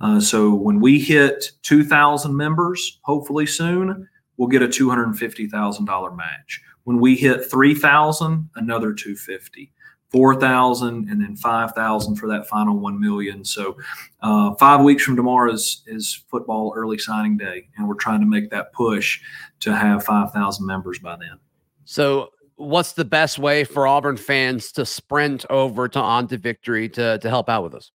Uh, 0.00 0.20
so 0.20 0.54
when 0.54 0.80
we 0.80 1.00
hit 1.00 1.50
2,000 1.62 2.36
members, 2.36 3.00
hopefully 3.02 3.46
soon, 3.46 4.08
we'll 4.36 4.48
get 4.48 4.62
a 4.62 4.68
$250,000 4.68 6.16
match. 6.16 6.62
When 6.84 7.00
we 7.00 7.16
hit 7.16 7.50
3,000, 7.50 8.50
another 8.56 8.92
250. 8.92 9.72
4,000 10.10 11.08
and 11.10 11.20
then 11.20 11.36
5,000 11.36 12.16
for 12.16 12.28
that 12.28 12.46
final 12.46 12.78
1 12.78 13.00
million. 13.00 13.44
So, 13.44 13.76
uh, 14.22 14.54
five 14.54 14.82
weeks 14.82 15.02
from 15.02 15.16
tomorrow 15.16 15.52
is, 15.52 15.82
is 15.86 16.24
football 16.30 16.72
early 16.76 16.96
signing 16.96 17.36
day, 17.36 17.68
and 17.76 17.88
we're 17.88 17.96
trying 17.96 18.20
to 18.20 18.26
make 18.26 18.50
that 18.50 18.72
push 18.72 19.20
to 19.60 19.74
have 19.74 20.04
5,000 20.04 20.64
members 20.64 21.00
by 21.00 21.16
then. 21.16 21.38
So, 21.84 22.30
what's 22.54 22.92
the 22.92 23.04
best 23.04 23.38
way 23.38 23.64
for 23.64 23.86
Auburn 23.86 24.16
fans 24.16 24.72
to 24.72 24.86
sprint 24.86 25.44
over 25.50 25.88
to 25.88 25.98
On 25.98 26.28
to 26.28 26.38
Victory 26.38 26.88
to, 26.90 27.18
to 27.18 27.28
help 27.28 27.48
out 27.48 27.64
with 27.64 27.74
us? 27.74 27.90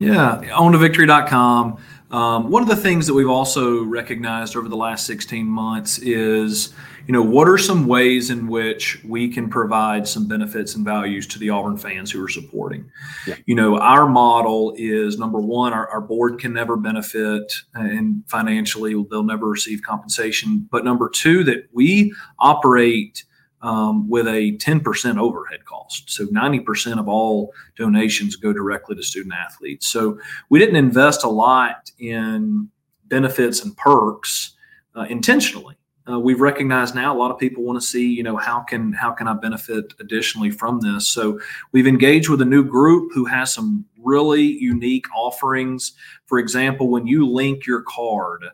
Yeah, 0.00 0.40
ontovictory.com. 0.50 1.78
Um, 2.12 2.50
one 2.50 2.62
of 2.62 2.68
the 2.68 2.76
things 2.76 3.06
that 3.06 3.14
we've 3.14 3.30
also 3.30 3.84
recognized 3.84 4.54
over 4.54 4.68
the 4.68 4.76
last 4.76 5.06
16 5.06 5.46
months 5.46 5.98
is, 5.98 6.74
you 7.06 7.12
know, 7.12 7.22
what 7.22 7.48
are 7.48 7.56
some 7.56 7.86
ways 7.86 8.28
in 8.28 8.48
which 8.48 9.02
we 9.02 9.30
can 9.30 9.48
provide 9.48 10.06
some 10.06 10.28
benefits 10.28 10.74
and 10.74 10.84
values 10.84 11.26
to 11.28 11.38
the 11.38 11.48
Auburn 11.48 11.78
fans 11.78 12.10
who 12.10 12.22
are 12.22 12.28
supporting? 12.28 12.90
Yeah. 13.26 13.36
You 13.46 13.54
know, 13.54 13.78
our 13.78 14.06
model 14.06 14.74
is 14.76 15.18
number 15.18 15.40
one, 15.40 15.72
our, 15.72 15.88
our 15.88 16.02
board 16.02 16.38
can 16.38 16.52
never 16.52 16.76
benefit 16.76 17.50
and 17.74 18.22
financially 18.28 18.92
they'll 19.10 19.22
never 19.22 19.46
receive 19.46 19.80
compensation. 19.82 20.68
But 20.70 20.84
number 20.84 21.08
two, 21.08 21.44
that 21.44 21.68
we 21.72 22.14
operate 22.38 23.24
um, 23.62 24.08
with 24.08 24.26
a 24.26 24.56
10% 24.58 25.18
overhead 25.18 25.64
cost. 25.64 26.10
So 26.10 26.26
90% 26.26 26.98
of 26.98 27.08
all 27.08 27.52
donations 27.76 28.36
go 28.36 28.52
directly 28.52 28.96
to 28.96 29.02
student 29.02 29.34
athletes. 29.34 29.86
So 29.86 30.18
we 30.50 30.58
didn't 30.58 30.76
invest 30.76 31.24
a 31.24 31.28
lot 31.28 31.90
in 31.98 32.68
benefits 33.06 33.62
and 33.62 33.76
perks 33.76 34.56
uh, 34.96 35.06
intentionally. 35.08 35.76
Uh, 36.10 36.18
we've 36.18 36.40
recognized 36.40 36.96
now 36.96 37.14
a 37.14 37.16
lot 37.16 37.30
of 37.30 37.38
people 37.38 37.62
want 37.62 37.80
to 37.80 37.86
see, 37.86 38.08
you 38.08 38.24
know, 38.24 38.36
how 38.36 38.60
can 38.60 38.92
how 38.92 39.12
can 39.12 39.28
I 39.28 39.34
benefit 39.34 39.94
additionally 40.00 40.50
from 40.50 40.80
this? 40.80 41.08
So 41.08 41.38
we've 41.70 41.86
engaged 41.86 42.28
with 42.28 42.42
a 42.42 42.44
new 42.44 42.64
group 42.64 43.12
who 43.14 43.24
has 43.26 43.54
some 43.54 43.84
really 44.02 44.42
unique 44.42 45.06
offerings. 45.14 45.92
For 46.26 46.40
example, 46.40 46.88
when 46.88 47.06
you 47.06 47.28
link 47.28 47.66
your 47.66 47.82
card 47.82 48.44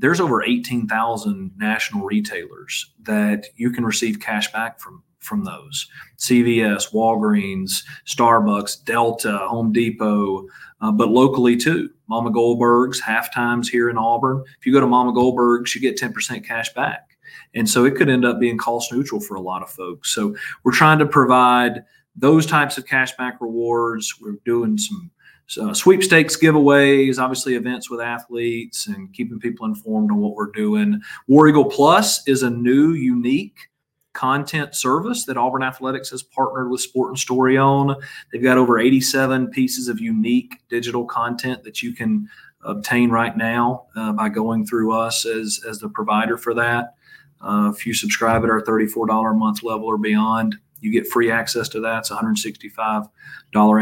there's 0.00 0.20
over 0.20 0.42
18,000 0.42 1.52
national 1.56 2.04
retailers 2.04 2.92
that 3.02 3.46
you 3.56 3.70
can 3.70 3.84
receive 3.84 4.20
cash 4.20 4.50
back 4.52 4.80
from 4.80 5.02
from 5.20 5.44
those 5.44 5.86
CVS, 6.16 6.92
Walgreens, 6.94 7.84
Starbucks, 8.06 8.82
Delta, 8.84 9.36
Home 9.42 9.70
Depot, 9.70 10.46
uh, 10.80 10.90
but 10.90 11.10
locally 11.10 11.58
too. 11.58 11.90
Mama 12.08 12.30
Goldberg's, 12.30 13.00
half 13.00 13.32
times 13.32 13.68
here 13.68 13.90
in 13.90 13.98
Auburn. 13.98 14.42
If 14.58 14.64
you 14.64 14.72
go 14.72 14.80
to 14.80 14.86
Mama 14.86 15.12
Goldberg's, 15.12 15.74
you 15.74 15.80
get 15.80 16.00
10% 16.00 16.42
cash 16.44 16.72
back. 16.72 17.18
And 17.54 17.68
so 17.68 17.84
it 17.84 17.96
could 17.96 18.08
end 18.08 18.24
up 18.24 18.40
being 18.40 18.56
cost 18.56 18.92
neutral 18.92 19.20
for 19.20 19.34
a 19.34 19.42
lot 19.42 19.62
of 19.62 19.70
folks. 19.70 20.14
So 20.14 20.34
we're 20.64 20.72
trying 20.72 20.98
to 21.00 21.06
provide 21.06 21.84
those 22.16 22.46
types 22.46 22.78
of 22.78 22.86
cashback 22.86 23.34
rewards. 23.40 24.14
We're 24.20 24.38
doing 24.46 24.78
some 24.78 25.10
uh, 25.58 25.74
sweepstakes 25.74 26.36
giveaways, 26.36 27.18
obviously 27.18 27.54
events 27.54 27.90
with 27.90 28.00
athletes, 28.00 28.86
and 28.86 29.12
keeping 29.12 29.38
people 29.38 29.66
informed 29.66 30.10
on 30.10 30.18
what 30.18 30.34
we're 30.34 30.50
doing. 30.52 31.00
War 31.26 31.48
Eagle 31.48 31.64
Plus 31.64 32.26
is 32.28 32.42
a 32.42 32.50
new, 32.50 32.92
unique 32.92 33.70
content 34.12 34.74
service 34.74 35.24
that 35.24 35.36
Auburn 35.36 35.62
Athletics 35.62 36.10
has 36.10 36.22
partnered 36.22 36.70
with 36.70 36.80
Sport 36.80 37.10
and 37.10 37.18
Story 37.18 37.56
on. 37.56 37.96
They've 38.32 38.42
got 38.42 38.58
over 38.58 38.78
87 38.78 39.48
pieces 39.48 39.88
of 39.88 40.00
unique 40.00 40.56
digital 40.68 41.04
content 41.04 41.62
that 41.64 41.82
you 41.82 41.92
can 41.92 42.28
obtain 42.62 43.10
right 43.10 43.36
now 43.36 43.86
uh, 43.96 44.12
by 44.12 44.28
going 44.28 44.66
through 44.66 44.92
us 44.92 45.24
as, 45.24 45.60
as 45.68 45.78
the 45.78 45.88
provider 45.88 46.36
for 46.36 46.54
that. 46.54 46.94
Uh, 47.40 47.72
if 47.74 47.86
you 47.86 47.94
subscribe 47.94 48.44
at 48.44 48.50
our 48.50 48.60
$34 48.60 49.30
a 49.30 49.34
month 49.34 49.62
level 49.62 49.86
or 49.86 49.96
beyond, 49.96 50.56
you 50.80 50.90
get 50.90 51.06
free 51.06 51.30
access 51.30 51.68
to 51.70 51.80
that. 51.80 52.00
It's 52.00 52.10
$165 52.10 53.08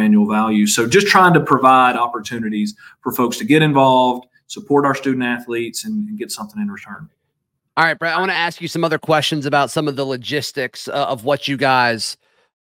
annual 0.00 0.28
value. 0.28 0.66
So 0.66 0.86
just 0.86 1.06
trying 1.06 1.34
to 1.34 1.40
provide 1.40 1.96
opportunities 1.96 2.74
for 3.00 3.12
folks 3.12 3.36
to 3.38 3.44
get 3.44 3.62
involved, 3.62 4.26
support 4.46 4.84
our 4.84 4.94
student 4.94 5.24
athletes, 5.24 5.84
and, 5.84 6.08
and 6.08 6.18
get 6.18 6.30
something 6.30 6.60
in 6.60 6.70
return. 6.70 7.08
All 7.76 7.84
right, 7.84 7.98
Brett. 7.98 8.16
I 8.16 8.18
want 8.18 8.30
to 8.32 8.36
ask 8.36 8.60
you 8.60 8.66
some 8.66 8.82
other 8.82 8.98
questions 8.98 9.46
about 9.46 9.70
some 9.70 9.86
of 9.86 9.94
the 9.94 10.04
logistics 10.04 10.88
uh, 10.88 11.06
of 11.08 11.24
what 11.24 11.46
you 11.46 11.56
guys 11.56 12.16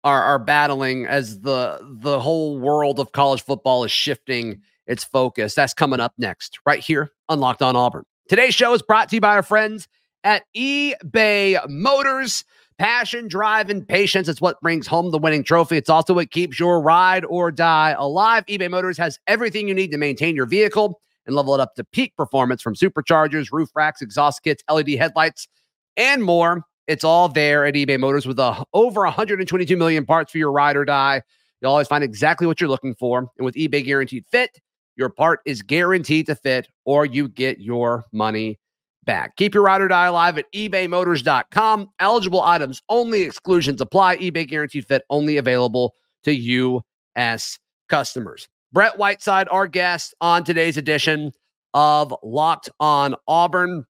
are 0.04 0.22
are 0.22 0.40
battling 0.40 1.06
as 1.08 1.40
the 1.40 1.80
the 1.82 2.20
whole 2.20 2.60
world 2.60 3.00
of 3.00 3.12
college 3.14 3.42
football 3.42 3.84
is 3.86 3.92
shifting 3.92 4.62
its 4.88 5.04
focus. 5.04 5.56
That's 5.56 5.74
coming 5.74 6.00
up 6.00 6.14
next, 6.18 6.60
right 6.66 6.80
here 6.80 7.12
on 7.30 7.40
Locked 7.40 7.62
On 7.62 7.76
Auburn. 7.76 8.04
Today's 8.28 8.54
show 8.54 8.74
is 8.74 8.82
brought 8.82 9.10
to 9.10 9.16
you 9.16 9.22
by 9.22 9.36
our 9.36 9.44
friends 9.44 9.88
at 10.24 10.44
eBay 10.56 11.58
Motors. 11.70 12.44
Passion, 12.78 13.30
drive, 13.30 13.70
and 13.70 13.88
patience. 13.88 14.28
It's 14.28 14.42
what 14.42 14.60
brings 14.62 14.86
home 14.86 15.12
the 15.12 15.18
winning 15.18 15.44
trophy. 15.44 15.78
It's 15.78 15.90
also 15.90 16.14
what 16.14 16.32
keeps 16.32 16.60
your 16.60 16.82
ride 16.82 17.24
or 17.26 17.50
die 17.50 17.96
alive. 17.98 18.46
eBay 18.48 18.70
Motors 18.70 18.98
has 18.98 19.18
everything 19.28 19.68
you 19.68 19.74
need 19.74 19.92
to 19.92 19.98
maintain 19.98 20.36
your 20.36 20.46
vehicle 20.46 21.00
and 21.26 21.36
level 21.36 21.56
it 21.56 21.62
up 21.62 21.76
to 21.76 21.86
peak 21.86 22.14
performance 22.18 22.62
from 22.62 22.76
superchargers, 22.76 23.52
roof 23.52 23.70
racks, 23.76 24.02
exhaust 24.02 24.44
kits, 24.44 24.62
LED 24.70 24.90
headlights, 24.90 25.48
and 25.96 26.22
more. 26.22 26.64
It's 26.88 27.06
all 27.06 27.30
there 27.30 27.66
at 27.66 27.76
eBay 27.76 27.98
Motors 27.98 28.28
with 28.28 28.40
a, 28.40 28.66
over 28.74 29.02
122 29.02 29.78
million 29.78 30.06
parts 30.06 30.34
for 30.34 30.38
your 30.38 30.52
ride 30.52 30.76
or 30.76 30.84
die. 30.84 31.22
You'll 31.62 31.72
always 31.72 31.88
find 31.88 32.04
exactly 32.04 32.46
what 32.46 32.60
you're 32.60 32.70
looking 32.70 32.94
for. 32.96 33.20
And 33.38 33.46
with 33.46 33.56
eBay 33.56 33.86
Guaranteed 33.86 34.26
Fit, 34.30 34.60
your 34.98 35.10
part 35.10 35.40
is 35.46 35.62
guaranteed 35.62 36.26
to 36.28 36.36
fit 36.36 36.68
or 36.84 37.06
you 37.06 37.30
get 37.30 37.60
your 37.60 38.06
money 38.12 38.60
back. 39.06 39.36
Keep 39.36 39.54
your 39.54 39.64
ride 39.64 39.82
or 39.82 39.88
die 39.88 40.08
alive 40.08 40.38
at 40.38 40.52
ebaymotors.com. 40.54 41.90
Eligible 42.00 42.42
items 42.42 42.82
only, 42.90 43.22
exclusions 43.22 43.82
apply. 43.82 44.18
eBay 44.18 44.48
Guaranteed 44.48 44.88
Fit 44.88 45.04
only 45.10 45.38
available 45.38 45.96
to 46.24 46.34
U.S. 46.34 47.60
customers. 47.88 48.48
Brett 48.74 48.98
Whiteside, 48.98 49.48
our 49.50 49.68
guest 49.68 50.14
on 50.20 50.44
today's 50.44 50.78
edition 50.78 51.32
of 51.74 52.14
Locked 52.24 52.70
on 52.80 53.16
Auburn. 53.28 53.86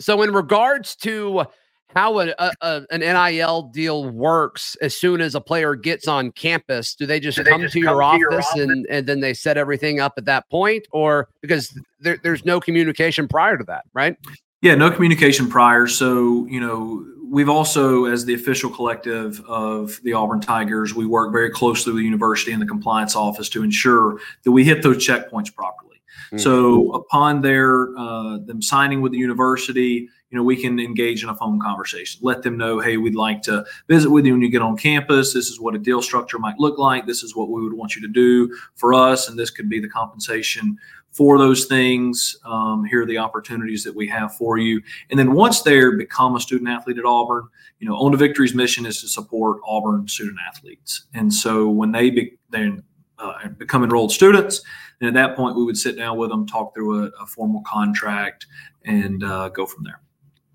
So, 0.00 0.22
in 0.22 0.32
regards 0.32 0.96
to 0.96 1.44
how 1.94 2.20
a, 2.20 2.34
a, 2.38 2.82
an 2.90 3.00
NIL 3.00 3.62
deal 3.62 4.08
works 4.08 4.76
as 4.80 4.96
soon 4.96 5.20
as 5.20 5.34
a 5.34 5.40
player 5.40 5.74
gets 5.74 6.06
on 6.06 6.32
campus? 6.32 6.94
Do 6.94 7.06
they 7.06 7.20
just 7.20 7.38
Do 7.38 7.44
come, 7.44 7.60
just 7.60 7.74
to, 7.74 7.80
come 7.80 7.96
your 7.96 8.12
to, 8.12 8.18
your 8.18 8.32
office 8.32 8.52
and, 8.54 8.86
and 8.88 9.06
then 9.06 9.20
they 9.20 9.34
set 9.34 9.56
everything 9.56 10.00
up 10.00 10.14
at 10.16 10.24
that 10.26 10.48
point? 10.50 10.86
Or 10.92 11.28
because 11.40 11.76
there, 11.98 12.18
there's 12.22 12.44
no 12.44 12.60
communication 12.60 13.28
prior 13.28 13.58
to 13.58 13.64
that, 13.64 13.84
right? 13.92 14.16
Yeah, 14.62 14.74
no 14.74 14.90
communication 14.90 15.48
prior. 15.48 15.86
So, 15.86 16.46
you 16.46 16.60
know, 16.60 17.04
we've 17.30 17.48
also, 17.48 18.04
as 18.04 18.24
the 18.24 18.34
official 18.34 18.70
collective 18.70 19.40
of 19.46 20.00
the 20.02 20.12
Auburn 20.12 20.40
Tigers, 20.40 20.94
we 20.94 21.06
work 21.06 21.32
very 21.32 21.50
closely 21.50 21.92
with 21.92 22.00
the 22.00 22.04
university 22.04 22.52
and 22.52 22.60
the 22.60 22.66
compliance 22.66 23.16
office 23.16 23.48
to 23.50 23.62
ensure 23.62 24.18
that 24.44 24.52
we 24.52 24.64
hit 24.64 24.82
those 24.82 24.98
checkpoints 24.98 25.54
properly. 25.54 25.90
Mm-hmm. 26.26 26.38
So, 26.38 26.92
upon 26.92 27.40
their 27.40 27.96
uh, 27.96 28.38
them 28.38 28.62
signing 28.62 29.00
with 29.00 29.12
the 29.12 29.18
university, 29.18 30.08
you 30.30 30.38
know, 30.38 30.44
we 30.44 30.56
can 30.56 30.78
engage 30.78 31.22
in 31.22 31.28
a 31.28 31.34
phone 31.34 31.60
conversation. 31.60 32.20
Let 32.22 32.42
them 32.42 32.56
know, 32.56 32.78
hey, 32.78 32.96
we'd 32.96 33.14
like 33.14 33.42
to 33.42 33.64
visit 33.88 34.10
with 34.10 34.24
you 34.24 34.32
when 34.32 34.42
you 34.42 34.48
get 34.48 34.62
on 34.62 34.76
campus. 34.76 35.34
This 35.34 35.48
is 35.48 35.60
what 35.60 35.74
a 35.74 35.78
deal 35.78 36.02
structure 36.02 36.38
might 36.38 36.58
look 36.58 36.78
like. 36.78 37.06
This 37.06 37.22
is 37.22 37.34
what 37.34 37.50
we 37.50 37.62
would 37.62 37.72
want 37.72 37.96
you 37.96 38.02
to 38.02 38.08
do 38.08 38.56
for 38.76 38.94
us, 38.94 39.28
and 39.28 39.38
this 39.38 39.50
could 39.50 39.68
be 39.68 39.80
the 39.80 39.88
compensation 39.88 40.78
for 41.10 41.38
those 41.38 41.64
things. 41.64 42.36
Um, 42.44 42.84
here 42.84 43.02
are 43.02 43.06
the 43.06 43.18
opportunities 43.18 43.82
that 43.82 43.94
we 43.94 44.06
have 44.08 44.36
for 44.36 44.58
you. 44.58 44.80
And 45.10 45.18
then 45.18 45.32
once 45.32 45.62
they're 45.62 45.96
become 45.96 46.36
a 46.36 46.40
student 46.40 46.70
athlete 46.70 46.98
at 46.98 47.04
Auburn, 47.04 47.48
you 47.80 47.88
know, 47.88 47.96
On 47.96 48.12
to 48.12 48.18
Victory's 48.18 48.54
mission 48.54 48.86
is 48.86 49.00
to 49.00 49.08
support 49.08 49.58
Auburn 49.66 50.06
student 50.06 50.38
athletes. 50.46 51.06
And 51.14 51.32
so 51.32 51.68
when 51.68 51.90
they 51.90 52.10
be, 52.10 52.38
they 52.50 52.70
uh, 53.18 53.48
become 53.58 53.82
enrolled 53.82 54.12
students, 54.12 54.62
and 55.00 55.08
at 55.08 55.14
that 55.14 55.36
point 55.36 55.56
we 55.56 55.64
would 55.64 55.76
sit 55.76 55.96
down 55.96 56.16
with 56.16 56.30
them, 56.30 56.46
talk 56.46 56.74
through 56.74 57.04
a, 57.04 57.10
a 57.20 57.26
formal 57.26 57.62
contract, 57.66 58.46
and 58.84 59.24
uh, 59.24 59.48
go 59.48 59.66
from 59.66 59.82
there. 59.82 60.00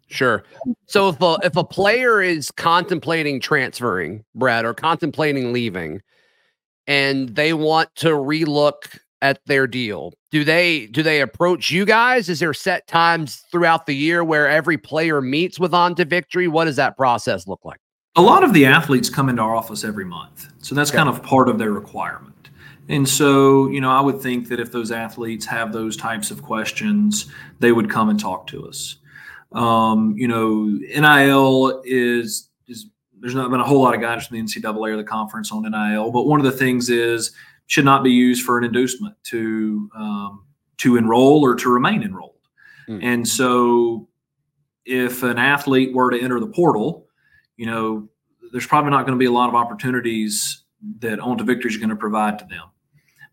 Sure. 0.07 0.43
So 0.85 1.09
if 1.09 1.21
a 1.21 1.37
if 1.43 1.55
a 1.55 1.63
player 1.63 2.21
is 2.21 2.51
contemplating 2.51 3.39
transferring, 3.39 4.23
Brett, 4.35 4.65
or 4.65 4.73
contemplating 4.73 5.51
leaving, 5.51 6.01
and 6.87 7.29
they 7.29 7.53
want 7.53 7.93
to 7.95 8.09
relook 8.09 8.99
at 9.21 9.39
their 9.47 9.65
deal, 9.65 10.13
do 10.31 10.43
they 10.43 10.85
do 10.87 11.01
they 11.01 11.21
approach 11.21 11.71
you 11.71 11.85
guys? 11.85 12.29
Is 12.29 12.39
there 12.39 12.53
set 12.53 12.85
times 12.87 13.43
throughout 13.51 13.87
the 13.87 13.95
year 13.95 14.23
where 14.23 14.47
every 14.47 14.77
player 14.77 15.21
meets 15.21 15.59
with 15.59 15.73
On 15.73 15.95
to 15.95 16.05
Victory? 16.05 16.47
What 16.47 16.65
does 16.65 16.75
that 16.75 16.95
process 16.95 17.47
look 17.47 17.65
like? 17.65 17.79
A 18.15 18.21
lot 18.21 18.43
of 18.43 18.53
the 18.53 18.65
athletes 18.65 19.09
come 19.09 19.27
into 19.27 19.41
our 19.41 19.55
office 19.55 19.83
every 19.83 20.05
month, 20.05 20.47
so 20.59 20.75
that's 20.75 20.91
okay. 20.91 20.97
kind 20.97 21.09
of 21.09 21.23
part 21.23 21.49
of 21.49 21.57
their 21.57 21.71
requirement. 21.71 22.49
And 22.87 23.09
so, 23.09 23.67
you 23.69 23.81
know, 23.81 23.89
I 23.89 23.99
would 23.99 24.21
think 24.21 24.47
that 24.49 24.59
if 24.59 24.71
those 24.71 24.91
athletes 24.91 25.45
have 25.47 25.73
those 25.73 25.97
types 25.97 26.29
of 26.29 26.43
questions, 26.43 27.25
they 27.59 27.71
would 27.71 27.89
come 27.89 28.09
and 28.09 28.19
talk 28.19 28.45
to 28.47 28.67
us. 28.67 28.97
Um, 29.51 30.15
you 30.17 30.27
know, 30.27 30.65
NIL 30.65 31.81
is 31.85 32.49
is 32.67 32.87
there's 33.19 33.35
not 33.35 33.51
been 33.51 33.59
a 33.59 33.65
whole 33.65 33.81
lot 33.81 33.95
of 33.95 34.01
guidance 34.01 34.27
from 34.27 34.37
the 34.37 34.43
NCAA 34.43 34.93
or 34.93 34.97
the 34.97 35.03
conference 35.03 35.51
on 35.51 35.63
NIL, 35.63 36.11
but 36.11 36.23
one 36.23 36.39
of 36.39 36.45
the 36.45 36.51
things 36.51 36.89
is 36.89 37.31
should 37.67 37.85
not 37.85 38.03
be 38.03 38.11
used 38.11 38.45
for 38.45 38.57
an 38.57 38.63
inducement 38.63 39.15
to 39.23 39.89
um, 39.95 40.45
to 40.77 40.97
enroll 40.97 41.43
or 41.43 41.55
to 41.55 41.69
remain 41.69 42.03
enrolled. 42.03 42.33
Mm. 42.87 43.03
And 43.03 43.27
so, 43.27 44.07
if 44.85 45.23
an 45.23 45.37
athlete 45.37 45.93
were 45.93 46.11
to 46.11 46.19
enter 46.19 46.39
the 46.39 46.47
portal, 46.47 47.07
you 47.57 47.65
know, 47.65 48.07
there's 48.51 48.67
probably 48.67 48.91
not 48.91 49.05
going 49.05 49.17
to 49.17 49.19
be 49.19 49.25
a 49.25 49.31
lot 49.31 49.49
of 49.49 49.55
opportunities 49.55 50.63
that 50.99 51.19
On 51.19 51.37
to 51.37 51.43
Victory 51.43 51.71
is 51.71 51.77
going 51.77 51.89
to 51.89 51.95
provide 51.95 52.37
to 52.39 52.45
them 52.45 52.69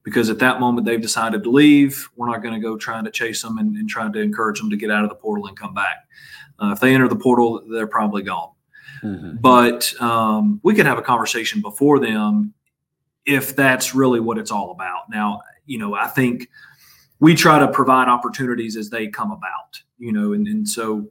because 0.02 0.30
at 0.30 0.38
that 0.40 0.60
moment 0.60 0.86
they've 0.86 1.00
decided 1.00 1.42
to 1.44 1.50
leave. 1.50 2.08
We're 2.16 2.28
not 2.28 2.42
going 2.42 2.54
to 2.54 2.60
go 2.60 2.76
trying 2.76 3.04
to 3.04 3.10
chase 3.10 3.42
them 3.42 3.58
and, 3.58 3.76
and 3.76 3.88
trying 3.88 4.12
to 4.12 4.20
encourage 4.20 4.58
them 4.58 4.70
to 4.70 4.76
get 4.76 4.90
out 4.90 5.04
of 5.04 5.10
the 5.10 5.16
portal 5.16 5.46
and 5.46 5.56
come 5.56 5.74
back. 5.74 6.08
Uh, 6.60 6.72
if 6.72 6.80
they 6.80 6.94
enter 6.94 7.08
the 7.08 7.16
portal, 7.16 7.62
they're 7.70 7.86
probably 7.86 8.22
gone. 8.22 8.50
Mm-hmm. 9.02 9.36
But 9.40 10.00
um, 10.00 10.60
we 10.62 10.74
could 10.74 10.86
have 10.86 10.98
a 10.98 11.02
conversation 11.02 11.60
before 11.60 11.98
them 11.98 12.54
if 13.26 13.54
that's 13.56 13.94
really 13.94 14.20
what 14.20 14.38
it's 14.38 14.50
all 14.50 14.70
about. 14.70 15.10
Now, 15.10 15.42
you 15.66 15.78
know, 15.78 15.94
I 15.94 16.08
think 16.08 16.48
we 17.20 17.34
try 17.34 17.58
to 17.58 17.68
provide 17.68 18.08
opportunities 18.08 18.76
as 18.76 18.90
they 18.90 19.08
come 19.08 19.30
about, 19.30 19.80
you 19.98 20.12
know, 20.12 20.32
and, 20.32 20.46
and 20.46 20.68
so 20.68 21.08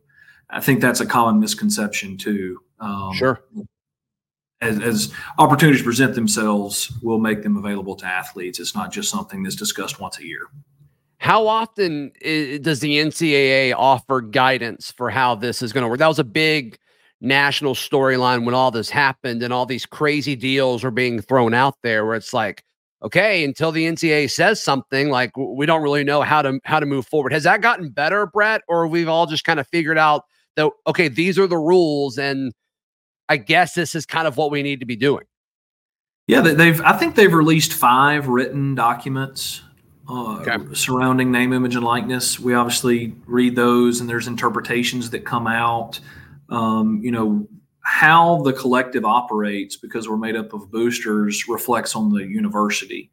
I 0.50 0.60
think 0.60 0.82
that's 0.82 1.00
a 1.00 1.06
common 1.06 1.40
misconception 1.40 2.18
too. 2.18 2.62
Um, 2.80 3.14
sure 3.14 3.42
as, 4.62 4.80
as, 4.80 5.14
opportunities 5.38 5.82
present 5.82 6.16
themselves, 6.16 6.94
we'll 7.02 7.20
make 7.20 7.44
them 7.44 7.58
available 7.58 7.96
to 7.96 8.06
athletes. 8.06 8.60
It's 8.60 8.76
not 8.76 8.92
just 8.92 9.10
something 9.10 9.44
that's 9.44 9.56
discussed 9.56 10.00
once 10.00 10.20
a 10.20 10.26
year. 10.26 10.48
How 11.18 11.48
often 11.48 12.12
is, 12.22 12.60
does 12.60 12.80
the 12.80 12.98
NCAA 12.98 13.74
offer 13.76 14.22
guidance 14.22 14.92
for 14.92 15.10
how 15.10 15.36
this 15.36 15.62
is 15.62 15.74
going 15.74 15.84
to 15.84 15.88
work? 15.88 16.00
That 16.00 16.08
was 16.08 16.20
a 16.20 16.24
big 16.24 16.78
national 17.22 17.76
storyline 17.76 18.46
when 18.46 18.56
all 18.56 18.72
this 18.72 18.90
happened 18.90 19.44
and 19.44 19.54
all 19.54 19.66
these 19.66 19.86
crazy 19.86 20.36
deals 20.36 20.84
were 20.84 20.92
being 20.92 21.22
thrown 21.22 21.54
out 21.54 21.76
there 21.84 22.06
where 22.06 22.16
it's 22.16 22.34
like, 22.34 22.64
okay, 23.04 23.44
until 23.44 23.72
the 23.72 23.86
NCAA 23.86 24.30
says 24.30 24.62
something, 24.62 25.10
like 25.10 25.36
we 25.38 25.66
don't 25.66 25.84
really 25.84 26.04
know 26.04 26.22
how 26.22 26.42
to 26.42 26.60
how 26.64 26.80
to 26.80 26.86
move 26.86 27.08
forward. 27.08 27.34
Has 27.34 27.44
that 27.44 27.62
gotten 27.62 27.90
better, 27.90 28.28
Brett, 28.28 28.62
or 28.68 28.88
we've 28.88 29.10
all 29.10 29.26
just 29.26 29.44
kind 29.44 29.60
of 29.60 29.68
figured 29.68 29.98
out 29.98 30.24
that 30.56 30.72
okay, 30.88 31.08
these 31.08 31.40
are 31.40 31.48
the 31.48 31.58
rules 31.58 32.18
and 32.18 32.52
I 33.32 33.38
guess 33.38 33.74
this 33.74 33.96
is 33.96 34.06
kind 34.06 34.28
of 34.28 34.36
what 34.36 34.52
we 34.52 34.62
need 34.62 34.82
to 34.82 34.86
be 34.86 34.98
doing. 34.98 35.24
Yeah, 36.28 36.42
they've. 36.42 36.82
I 36.82 36.98
think 36.98 37.16
they've 37.16 37.34
released 37.34 37.74
five 37.74 38.28
written 38.28 38.76
documents 38.76 39.62
uh, 40.10 40.40
okay. 40.40 40.58
surrounding 40.74 41.32
name, 41.32 41.54
image, 41.54 41.76
and 41.76 41.86
likeness. 41.86 42.40
We 42.40 42.54
obviously 42.54 43.16
read 43.26 43.56
those, 43.56 44.02
and 44.02 44.10
there's 44.10 44.28
interpretations 44.28 45.10
that 45.12 45.26
come 45.26 45.48
out. 45.48 46.00
Um, 46.50 47.00
you 47.02 47.12
know 47.12 47.48
how 47.84 48.42
the 48.42 48.52
collective 48.52 49.06
operates 49.06 49.78
because 49.78 50.10
we're 50.10 50.18
made 50.18 50.36
up 50.36 50.52
of 50.54 50.70
boosters 50.70 51.48
reflects 51.48 51.96
on 51.96 52.12
the 52.12 52.26
university. 52.26 53.10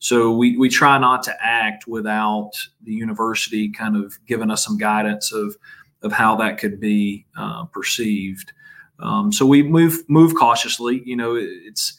So 0.00 0.32
we 0.32 0.58
we 0.58 0.68
try 0.68 0.98
not 0.98 1.22
to 1.22 1.34
act 1.40 1.86
without 1.86 2.50
the 2.82 2.92
university 2.92 3.70
kind 3.70 3.96
of 3.96 4.18
giving 4.26 4.50
us 4.50 4.62
some 4.62 4.76
guidance 4.76 5.32
of 5.32 5.56
of 6.02 6.12
how 6.12 6.36
that 6.36 6.58
could 6.58 6.78
be 6.78 7.24
uh, 7.38 7.64
perceived. 7.66 8.52
Um, 9.02 9.32
so 9.32 9.44
we 9.44 9.62
move 9.62 10.08
move 10.08 10.34
cautiously. 10.34 11.02
You 11.04 11.16
know, 11.16 11.36
it's 11.36 11.98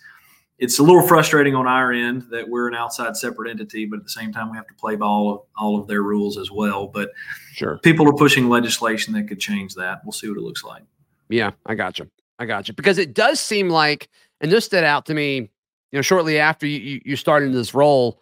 it's 0.60 0.80
a 0.80 0.84
little 0.84 1.06
frustrating 1.06 1.56
on 1.56 1.68
our 1.68 1.92
end 1.92 2.24
that 2.32 2.48
we're 2.48 2.68
an 2.68 2.76
outside 2.76 3.18
separate 3.18 3.50
entity, 3.50 3.86
but 3.86 3.98
at 3.98 4.04
the 4.04 4.10
same 4.10 4.32
time 4.32 4.50
we 4.50 4.58
have 4.58 4.68
to 4.68 4.74
play 4.76 4.96
by 4.96 5.06
all 5.06 5.34
of 5.34 5.42
all 5.58 5.80
of 5.80 5.88
their 5.88 6.04
rules 6.04 6.38
as 6.38 6.52
well. 6.52 6.88
But 6.88 7.10
sure, 7.52 7.80
people 7.80 8.08
are 8.08 8.14
pushing 8.14 8.50
legislation 8.50 9.14
that 9.14 9.28
could 9.28 9.40
change 9.40 9.76
that. 9.76 10.02
We'll 10.06 10.12
see 10.12 10.30
what 10.30 10.38
it 10.38 10.44
looks 10.44 10.64
like. 10.64 10.84
Yeah, 11.30 11.52
I 11.66 11.76
got 11.76 12.00
you. 12.00 12.10
I 12.40 12.46
got 12.46 12.68
you 12.68 12.74
because 12.74 12.98
it 12.98 13.14
does 13.14 13.40
seem 13.40 13.70
like, 13.70 14.10
and 14.42 14.52
this 14.52 14.66
stood 14.66 14.84
out 14.84 15.06
to 15.08 15.14
me. 15.14 15.50
You 15.92 16.00
know, 16.00 16.02
shortly 16.02 16.40
after 16.40 16.66
you 16.66 17.02
you 17.04 17.16
started 17.16 17.54
this 17.54 17.74
role, 17.74 18.20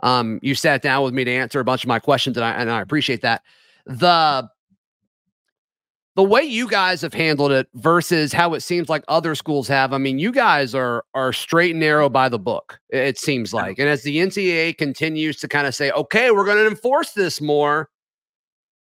um, 0.00 0.40
you 0.42 0.54
sat 0.54 0.82
down 0.82 1.04
with 1.04 1.14
me 1.14 1.24
to 1.24 1.30
answer 1.30 1.60
a 1.60 1.64
bunch 1.64 1.84
of 1.84 1.88
my 1.88 1.98
questions, 1.98 2.36
and 2.36 2.44
I 2.44 2.52
and 2.52 2.70
I 2.70 2.80
appreciate 2.80 3.22
that. 3.22 3.42
The 3.86 4.48
the 6.14 6.22
way 6.22 6.42
you 6.42 6.68
guys 6.68 7.00
have 7.00 7.14
handled 7.14 7.52
it 7.52 7.68
versus 7.74 8.32
how 8.32 8.52
it 8.54 8.60
seems 8.60 8.88
like 8.88 9.02
other 9.08 9.34
schools 9.34 9.66
have. 9.68 9.92
I 9.92 9.98
mean, 9.98 10.18
you 10.18 10.32
guys 10.32 10.74
are 10.74 11.04
are 11.14 11.32
straight 11.32 11.70
and 11.70 11.80
narrow 11.80 12.08
by 12.08 12.28
the 12.28 12.38
book. 12.38 12.78
It 12.90 13.18
seems 13.18 13.54
like, 13.54 13.78
and 13.78 13.88
as 13.88 14.02
the 14.02 14.18
NCAA 14.18 14.76
continues 14.76 15.38
to 15.40 15.48
kind 15.48 15.66
of 15.66 15.74
say, 15.74 15.90
"Okay, 15.92 16.30
we're 16.30 16.44
going 16.44 16.58
to 16.58 16.66
enforce 16.66 17.12
this 17.12 17.40
more," 17.40 17.88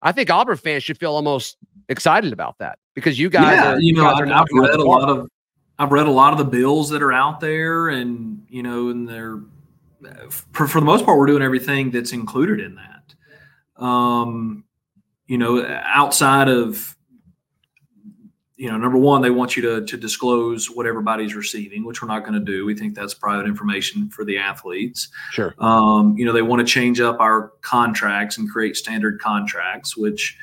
I 0.03 0.13
think 0.13 0.31
Auburn 0.31 0.57
fans 0.57 0.85
should 0.85 0.99
feel 0.99 1.15
almost 1.15 1.57
excited 1.89 2.33
about 2.33 2.59
that 2.59 2.79
because 2.95 3.19
you 3.19 3.31
guys, 3.31 3.57
yeah, 3.57 3.73
are, 3.73 3.81
you 3.81 3.95
know, 3.95 4.07
I've, 4.07 4.31
I've 4.31 4.47
read 4.53 4.75
a 4.75 4.85
lot 4.85 5.09
of, 5.09 5.29
I've 5.79 5.91
read 5.91 6.07
a 6.07 6.13
lot 6.13 6.33
of 6.33 6.39
the 6.39 6.45
bills 6.45 6.89
that 6.91 7.03
are 7.03 7.13
out 7.13 7.41
there, 7.41 7.89
and 7.89 8.45
you 8.49 8.63
know, 8.63 8.91
and 8.91 9.09
they're 9.09 9.41
for, 10.31 10.69
for 10.69 10.81
the 10.81 10.87
most 10.87 11.05
part, 11.05 11.19
we're 11.19 11.27
doing 11.27 11.43
everything 11.43 11.91
that's 11.91 12.13
included 12.13 12.61
in 12.61 12.77
that. 12.77 13.85
Um, 13.85 14.65
you 15.27 15.37
know, 15.37 15.65
outside 15.85 16.49
of 16.49 16.97
you 18.59 18.69
know, 18.69 18.77
number 18.77 18.99
one, 18.99 19.23
they 19.23 19.31
want 19.31 19.57
you 19.57 19.63
to 19.63 19.87
to 19.87 19.97
disclose 19.97 20.69
what 20.69 20.85
everybody's 20.85 21.35
receiving, 21.35 21.85
which 21.85 22.03
we're 22.03 22.09
not 22.09 22.25
going 22.25 22.35
to 22.35 22.45
do. 22.45 22.67
We 22.67 22.75
think 22.75 22.97
that's 22.97 23.15
private 23.15 23.47
information 23.47 24.11
for 24.11 24.25
the 24.25 24.37
athletes. 24.37 25.09
Sure. 25.31 25.55
Um, 25.59 26.17
you 26.19 26.25
know, 26.25 26.33
they 26.33 26.43
want 26.43 26.59
to 26.61 26.67
change 26.67 27.01
up 27.01 27.21
our 27.21 27.53
contracts 27.61 28.37
and 28.37 28.51
create 28.51 28.77
standard 28.77 29.21
contracts, 29.21 29.97
which 29.97 30.37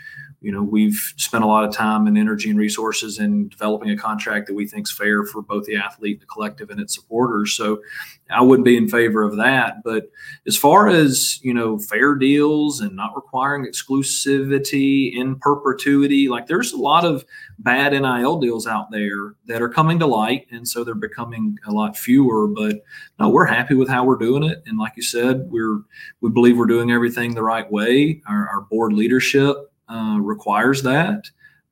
you 0.46 0.52
know, 0.52 0.62
we've 0.62 1.12
spent 1.18 1.44
a 1.44 1.48
lot 1.48 1.64
of 1.64 1.74
time 1.74 2.06
and 2.06 2.20
energy 2.20 2.52
and 2.52 2.60
resources 2.60 3.18
in 3.18 3.50
developing 3.50 3.90
a 3.90 3.98
contract 3.98 4.46
that 4.46 4.54
we 4.54 4.68
think 4.68 4.86
is 4.86 4.92
fair 4.92 5.24
for 5.24 5.42
both 5.42 5.66
the 5.66 5.76
athlete, 5.76 6.20
the 6.20 6.28
collective, 6.28 6.70
and 6.70 6.80
its 6.80 6.94
supporters. 6.94 7.54
So 7.54 7.82
I 8.30 8.44
wouldn't 8.44 8.64
be 8.64 8.78
in 8.78 8.88
favor 8.88 9.24
of 9.24 9.38
that. 9.38 9.84
But 9.84 10.12
as 10.46 10.56
far 10.56 10.88
as, 10.88 11.40
you 11.42 11.52
know, 11.52 11.80
fair 11.80 12.14
deals 12.14 12.80
and 12.80 12.96
not 12.96 13.16
requiring 13.16 13.66
exclusivity 13.66 15.16
in 15.16 15.38
perpetuity, 15.38 16.30
like 16.30 16.46
there's 16.46 16.74
a 16.74 16.78
lot 16.78 17.06
of 17.06 17.26
bad 17.58 17.94
NIL 17.94 18.40
deals 18.40 18.68
out 18.68 18.92
there 18.92 19.34
that 19.48 19.64
are 19.64 19.70
coming 19.70 19.98
to 19.98 20.06
light. 20.06 20.46
And 20.52 20.68
so 20.68 20.84
they're 20.84 20.94
becoming 20.94 21.58
a 21.66 21.72
lot 21.72 21.98
fewer. 21.98 22.48
But 22.48 22.84
no, 23.20 23.30
we're 23.30 23.46
happy 23.46 23.74
with 23.74 23.90
how 23.90 24.06
we're 24.06 24.16
doing 24.16 24.44
it. 24.44 24.62
And 24.68 24.78
like 24.78 24.94
you 24.96 25.02
said, 25.02 25.48
we're 25.50 25.80
we 26.22 26.30
believe 26.30 26.56
we're 26.56 26.68
doing 26.68 26.92
everything 26.92 27.34
the 27.34 27.42
right 27.42 27.72
way. 27.72 28.22
Our, 28.28 28.48
our 28.48 28.62
board 28.62 28.94
leadership 28.94 29.72
uh, 29.90 30.18
requires 30.22 30.84
that. 30.84 31.24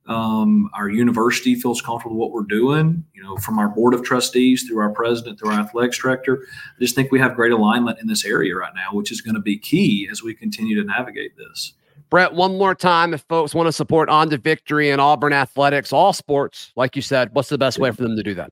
Um, 0.06 0.68
our 0.74 0.90
university 0.90 1.54
feels 1.54 1.80
comfortable 1.80 2.16
with 2.16 2.20
what 2.20 2.32
we're 2.32 2.42
doing, 2.42 3.04
you 3.14 3.22
know, 3.22 3.36
from 3.36 3.58
our 3.58 3.68
board 3.68 3.94
of 3.94 4.02
trustees 4.02 4.64
through 4.64 4.80
our 4.80 4.90
president, 4.90 5.38
through 5.38 5.50
our 5.50 5.60
athletics 5.60 5.98
director. 5.98 6.46
I 6.52 6.80
just 6.80 6.94
think 6.94 7.10
we 7.10 7.18
have 7.20 7.34
great 7.34 7.52
alignment 7.52 7.98
in 8.00 8.06
this 8.06 8.24
area 8.24 8.54
right 8.54 8.74
now, 8.74 8.92
which 8.92 9.10
is 9.10 9.22
going 9.22 9.34
to 9.34 9.40
be 9.40 9.56
key 9.56 10.08
as 10.10 10.22
we 10.22 10.34
continue 10.34 10.78
to 10.78 10.86
navigate 10.86 11.36
this. 11.38 11.72
Brett, 12.10 12.34
one 12.34 12.58
more 12.58 12.74
time, 12.74 13.14
if 13.14 13.22
folks 13.28 13.54
want 13.54 13.66
to 13.66 13.72
support 13.72 14.08
On 14.08 14.28
to 14.28 14.36
Victory 14.36 14.90
and 14.90 15.00
Auburn 15.00 15.32
athletics, 15.32 15.92
all 15.92 16.12
sports, 16.12 16.70
like 16.76 16.96
you 16.96 17.02
said, 17.02 17.30
what's 17.32 17.48
the 17.48 17.58
best 17.58 17.78
way 17.78 17.90
for 17.90 18.02
them 18.02 18.14
to 18.16 18.22
do 18.22 18.34
that? 18.34 18.50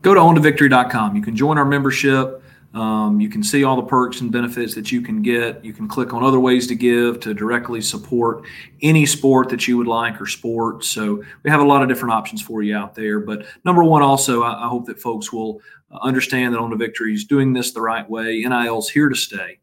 Go 0.00 0.14
to 0.14 0.20
ontovictory.com. 0.20 1.16
You 1.16 1.22
can 1.22 1.36
join 1.36 1.58
our 1.58 1.64
membership. 1.64 2.42
Um, 2.74 3.20
you 3.20 3.28
can 3.28 3.44
see 3.44 3.62
all 3.62 3.76
the 3.76 3.82
perks 3.82 4.20
and 4.20 4.32
benefits 4.32 4.74
that 4.74 4.90
you 4.90 5.00
can 5.00 5.22
get. 5.22 5.64
You 5.64 5.72
can 5.72 5.86
click 5.86 6.12
on 6.12 6.24
other 6.24 6.40
ways 6.40 6.66
to 6.66 6.74
give 6.74 7.20
to 7.20 7.32
directly 7.32 7.80
support 7.80 8.44
any 8.82 9.06
sport 9.06 9.48
that 9.50 9.68
you 9.68 9.78
would 9.78 9.86
like 9.86 10.20
or 10.20 10.26
sport. 10.26 10.84
So 10.84 11.22
we 11.44 11.50
have 11.50 11.60
a 11.60 11.64
lot 11.64 11.82
of 11.82 11.88
different 11.88 12.12
options 12.12 12.42
for 12.42 12.62
you 12.62 12.76
out 12.76 12.94
there. 12.94 13.20
But 13.20 13.46
number 13.64 13.84
one, 13.84 14.02
also, 14.02 14.42
I, 14.42 14.64
I 14.64 14.68
hope 14.68 14.86
that 14.86 15.00
folks 15.00 15.32
will 15.32 15.60
understand 16.02 16.52
that 16.52 16.58
On 16.58 16.76
Victory 16.76 17.14
is 17.14 17.24
doing 17.24 17.52
this 17.52 17.72
the 17.72 17.80
right 17.80 18.08
way. 18.10 18.40
NIL's 18.40 18.90
here 18.90 19.08
to 19.08 19.14
stay. 19.14 19.60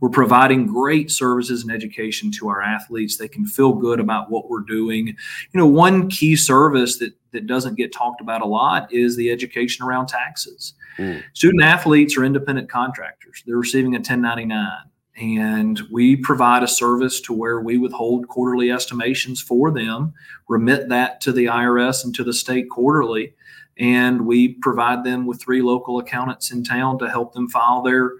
We're 0.00 0.10
providing 0.10 0.66
great 0.66 1.10
services 1.10 1.62
and 1.62 1.72
education 1.72 2.30
to 2.32 2.48
our 2.48 2.62
athletes. 2.62 3.16
They 3.16 3.28
can 3.28 3.46
feel 3.46 3.72
good 3.72 4.00
about 4.00 4.30
what 4.30 4.48
we're 4.48 4.60
doing. 4.60 5.08
You 5.08 5.14
know, 5.54 5.66
one 5.66 6.08
key 6.08 6.36
service 6.36 6.98
that 6.98 7.14
that 7.34 7.46
doesn't 7.46 7.74
get 7.74 7.92
talked 7.92 8.20
about 8.22 8.40
a 8.40 8.46
lot 8.46 8.90
is 8.92 9.16
the 9.16 9.30
education 9.30 9.84
around 9.84 10.06
taxes. 10.06 10.74
Mm. 10.98 11.22
Student 11.32 11.62
athletes 11.62 12.16
are 12.16 12.24
independent 12.24 12.70
contractors. 12.70 13.42
They're 13.46 13.58
receiving 13.58 13.94
a 13.94 13.98
1099 13.98 14.68
and 15.16 15.80
we 15.92 16.16
provide 16.16 16.62
a 16.62 16.68
service 16.68 17.20
to 17.20 17.32
where 17.32 17.60
we 17.60 17.78
withhold 17.78 18.28
quarterly 18.28 18.72
estimations 18.72 19.40
for 19.40 19.70
them, 19.70 20.12
remit 20.48 20.88
that 20.88 21.20
to 21.20 21.32
the 21.32 21.46
IRS 21.46 22.04
and 22.04 22.14
to 22.16 22.24
the 22.24 22.32
state 22.32 22.68
quarterly, 22.68 23.34
and 23.78 24.26
we 24.26 24.54
provide 24.54 25.04
them 25.04 25.26
with 25.26 25.40
three 25.40 25.62
local 25.62 25.98
accountants 25.98 26.50
in 26.50 26.64
town 26.64 26.98
to 26.98 27.08
help 27.08 27.32
them 27.32 27.48
file 27.48 27.82
their 27.82 28.12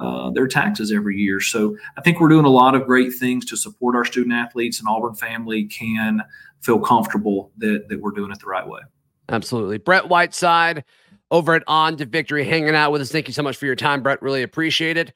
uh, 0.00 0.30
their 0.30 0.46
taxes 0.46 0.92
every 0.92 1.16
year. 1.16 1.40
So 1.40 1.76
I 1.96 2.00
think 2.02 2.20
we're 2.20 2.28
doing 2.28 2.44
a 2.44 2.50
lot 2.50 2.76
of 2.76 2.86
great 2.86 3.12
things 3.14 3.44
to 3.46 3.56
support 3.56 3.96
our 3.96 4.04
student 4.04 4.32
athletes, 4.32 4.78
and 4.78 4.88
Auburn 4.88 5.14
family 5.14 5.64
can 5.64 6.22
feel 6.60 6.78
comfortable 6.78 7.50
that 7.58 7.88
that 7.88 8.00
we're 8.00 8.12
doing 8.12 8.30
it 8.30 8.38
the 8.38 8.46
right 8.46 8.66
way. 8.66 8.80
Absolutely, 9.28 9.78
Brett 9.78 10.08
Whiteside 10.08 10.84
over 11.30 11.54
at 11.54 11.62
On 11.66 11.96
to 11.96 12.06
Victory, 12.06 12.44
hanging 12.44 12.74
out 12.74 12.92
with 12.92 13.02
us. 13.02 13.12
Thank 13.12 13.28
you 13.28 13.34
so 13.34 13.42
much 13.42 13.56
for 13.56 13.66
your 13.66 13.76
time, 13.76 14.02
Brett. 14.02 14.22
Really 14.22 14.42
appreciate 14.42 14.96
it. 14.96 15.12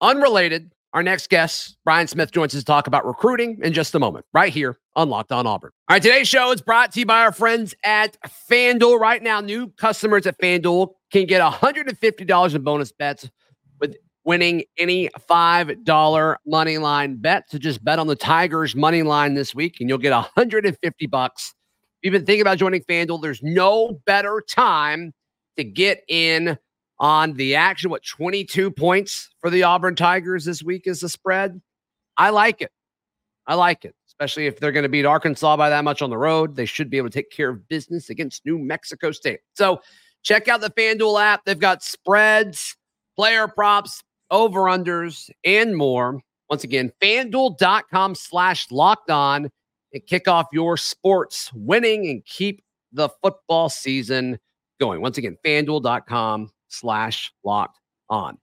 Unrelated, 0.00 0.72
our 0.92 1.02
next 1.02 1.30
guest, 1.30 1.76
Brian 1.84 2.06
Smith, 2.06 2.32
joins 2.32 2.54
us 2.54 2.60
to 2.60 2.64
talk 2.64 2.86
about 2.86 3.06
recruiting 3.06 3.58
in 3.62 3.72
just 3.72 3.94
a 3.94 3.98
moment, 3.98 4.26
right 4.34 4.52
here 4.52 4.78
on 4.96 5.08
Locked 5.08 5.32
On 5.32 5.46
Auburn. 5.46 5.70
All 5.88 5.94
right, 5.94 6.02
today's 6.02 6.28
show 6.28 6.50
is 6.52 6.60
brought 6.60 6.92
to 6.92 7.00
you 7.00 7.06
by 7.06 7.20
our 7.20 7.32
friends 7.32 7.74
at 7.84 8.16
FanDuel. 8.50 8.98
Right 8.98 9.22
now, 9.22 9.40
new 9.40 9.68
customers 9.68 10.26
at 10.26 10.38
FanDuel 10.38 10.92
can 11.12 11.26
get 11.26 11.40
$150 11.40 12.54
in 12.54 12.62
bonus 12.62 12.92
bets 12.92 13.30
with 13.80 13.96
winning 14.24 14.64
any 14.76 15.08
$5 15.30 16.36
money 16.46 16.78
line 16.78 17.16
bet. 17.16 17.44
So 17.50 17.58
just 17.58 17.82
bet 17.84 17.98
on 17.98 18.06
the 18.06 18.16
Tigers 18.16 18.76
money 18.76 19.02
line 19.02 19.34
this 19.34 19.54
week 19.54 19.78
and 19.80 19.88
you'll 19.88 19.98
get 19.98 20.12
150 20.12 21.06
bucks. 21.06 21.54
If 22.02 22.06
you've 22.06 22.12
been 22.12 22.26
thinking 22.26 22.42
about 22.42 22.58
joining 22.58 22.82
FanDuel, 22.82 23.22
there's 23.22 23.42
no 23.42 24.00
better 24.04 24.42
time 24.46 25.12
to 25.56 25.64
get 25.64 26.02
in 26.08 26.58
on 26.98 27.34
the 27.34 27.56
action. 27.56 27.90
What 27.90 28.04
22 28.04 28.70
points 28.70 29.30
for 29.40 29.50
the 29.50 29.64
Auburn 29.64 29.96
Tigers 29.96 30.44
this 30.44 30.62
week 30.62 30.86
is 30.86 31.00
the 31.00 31.08
spread? 31.08 31.60
I 32.16 32.30
like 32.30 32.62
it. 32.62 32.70
I 33.46 33.54
like 33.54 33.84
it, 33.84 33.94
especially 34.06 34.46
if 34.46 34.60
they're 34.60 34.72
going 34.72 34.84
to 34.84 34.88
beat 34.88 35.04
Arkansas 35.04 35.56
by 35.56 35.70
that 35.70 35.84
much 35.84 36.00
on 36.00 36.10
the 36.10 36.18
road. 36.18 36.54
They 36.54 36.66
should 36.66 36.90
be 36.90 36.96
able 36.96 37.10
to 37.10 37.14
take 37.14 37.30
care 37.30 37.50
of 37.50 37.68
business 37.68 38.08
against 38.08 38.46
New 38.46 38.58
Mexico 38.58 39.10
State. 39.10 39.40
So 39.54 39.80
check 40.22 40.48
out 40.48 40.60
the 40.60 40.70
FanDuel 40.70 41.20
app. 41.20 41.44
They've 41.44 41.58
got 41.58 41.82
spreads, 41.82 42.76
player 43.16 43.48
props, 43.48 44.02
over 44.30 44.62
unders, 44.62 45.28
and 45.44 45.76
more. 45.76 46.20
Once 46.48 46.64
again, 46.64 46.92
fanduel.com 47.00 48.14
slash 48.14 48.70
locked 48.70 49.10
on 49.10 49.50
and 49.92 50.06
kick 50.06 50.28
off 50.28 50.46
your 50.52 50.76
sports 50.76 51.50
winning 51.52 52.08
and 52.08 52.24
keep 52.24 52.62
the 52.92 53.08
football 53.22 53.68
season 53.68 54.38
going. 54.82 55.00
Once 55.00 55.16
again, 55.16 55.36
fanduel.com 55.44 56.50
slash 56.66 57.32
locked 57.44 57.78
on. 58.10 58.36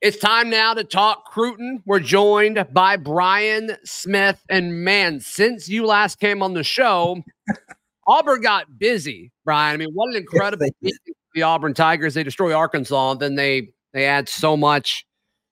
It's 0.00 0.16
time 0.16 0.48
now 0.48 0.72
to 0.72 0.84
talk 0.84 1.26
Cruton. 1.26 1.82
We're 1.84 2.00
joined 2.00 2.66
by 2.72 2.96
Brian 2.96 3.76
Smith. 3.84 4.42
And 4.48 4.82
man, 4.82 5.20
since 5.20 5.68
you 5.68 5.84
last 5.84 6.18
came 6.18 6.42
on 6.42 6.54
the 6.54 6.64
show, 6.64 7.22
Auburn 8.06 8.40
got 8.40 8.78
busy, 8.78 9.30
Brian. 9.44 9.74
I 9.74 9.76
mean, 9.76 9.90
what 9.92 10.08
an 10.08 10.16
incredible 10.16 10.66
yes, 10.80 10.94
the 11.34 11.42
Auburn 11.42 11.74
Tigers. 11.74 12.14
They 12.14 12.22
destroy 12.22 12.54
Arkansas, 12.54 13.14
then 13.14 13.34
they 13.34 13.68
they 13.92 14.06
add 14.06 14.30
so 14.30 14.56
much 14.56 15.04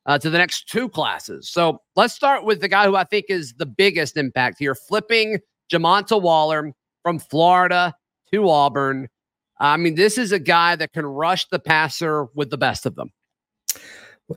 uh, 0.07 0.19
to 0.19 0.31
the 0.31 0.39
next 0.39 0.71
two 0.71 0.89
classes. 0.89 1.51
So 1.51 1.83
let's 1.97 2.15
start 2.15 2.47
with 2.47 2.63
the 2.63 2.69
guy 2.69 2.87
who 2.87 2.97
I 2.97 3.05
think 3.05 3.27
is 3.29 3.53
the 3.59 3.67
biggest 3.67 4.17
impact 4.17 4.57
here, 4.59 4.75
flipping 4.75 5.41
Jamonta 5.71 6.21
Waller 6.21 6.73
from 7.03 7.19
Florida 7.19 7.95
to 8.33 8.49
Auburn. 8.49 9.09
I 9.61 9.77
mean, 9.77 9.95
this 9.95 10.19
is 10.19 10.33
a 10.33 10.39
guy 10.39 10.77
that 10.77 10.93
can 10.93 11.07
rush 11.07 11.49
the 11.49 11.59
passer 11.59 12.27
with 12.35 12.51
the 12.51 12.59
best 12.59 12.87
of 12.87 12.95
them. 12.95 13.11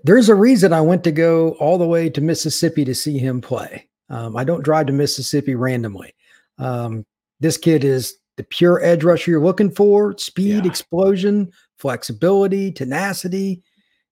There's 0.04 0.30
a 0.30 0.36
reason 0.36 0.74
I 0.74 0.82
went 0.82 1.04
to 1.04 1.12
go 1.12 1.52
all 1.60 1.78
the 1.78 1.88
way 1.88 2.10
to 2.10 2.22
Mississippi 2.22 2.86
to 2.86 2.96
see 2.96 3.18
him 3.18 3.42
play. 3.42 3.88
Um, 4.10 4.36
I 4.36 4.44
don't 4.44 4.64
drive 4.64 4.88
to 4.88 4.94
Mississippi 4.94 5.56
randomly. 5.56 6.14
Um, 6.58 7.06
this 7.40 7.58
kid 7.58 7.84
is 7.84 8.16
the 8.38 8.44
pure 8.44 8.84
edge 8.84 9.04
rusher 9.04 9.32
you're 9.32 9.44
looking 9.44 9.72
for 9.72 10.18
speed, 10.18 10.64
yeah. 10.64 10.70
explosion, 10.70 11.52
flexibility, 11.78 12.72
tenacity. 12.72 13.62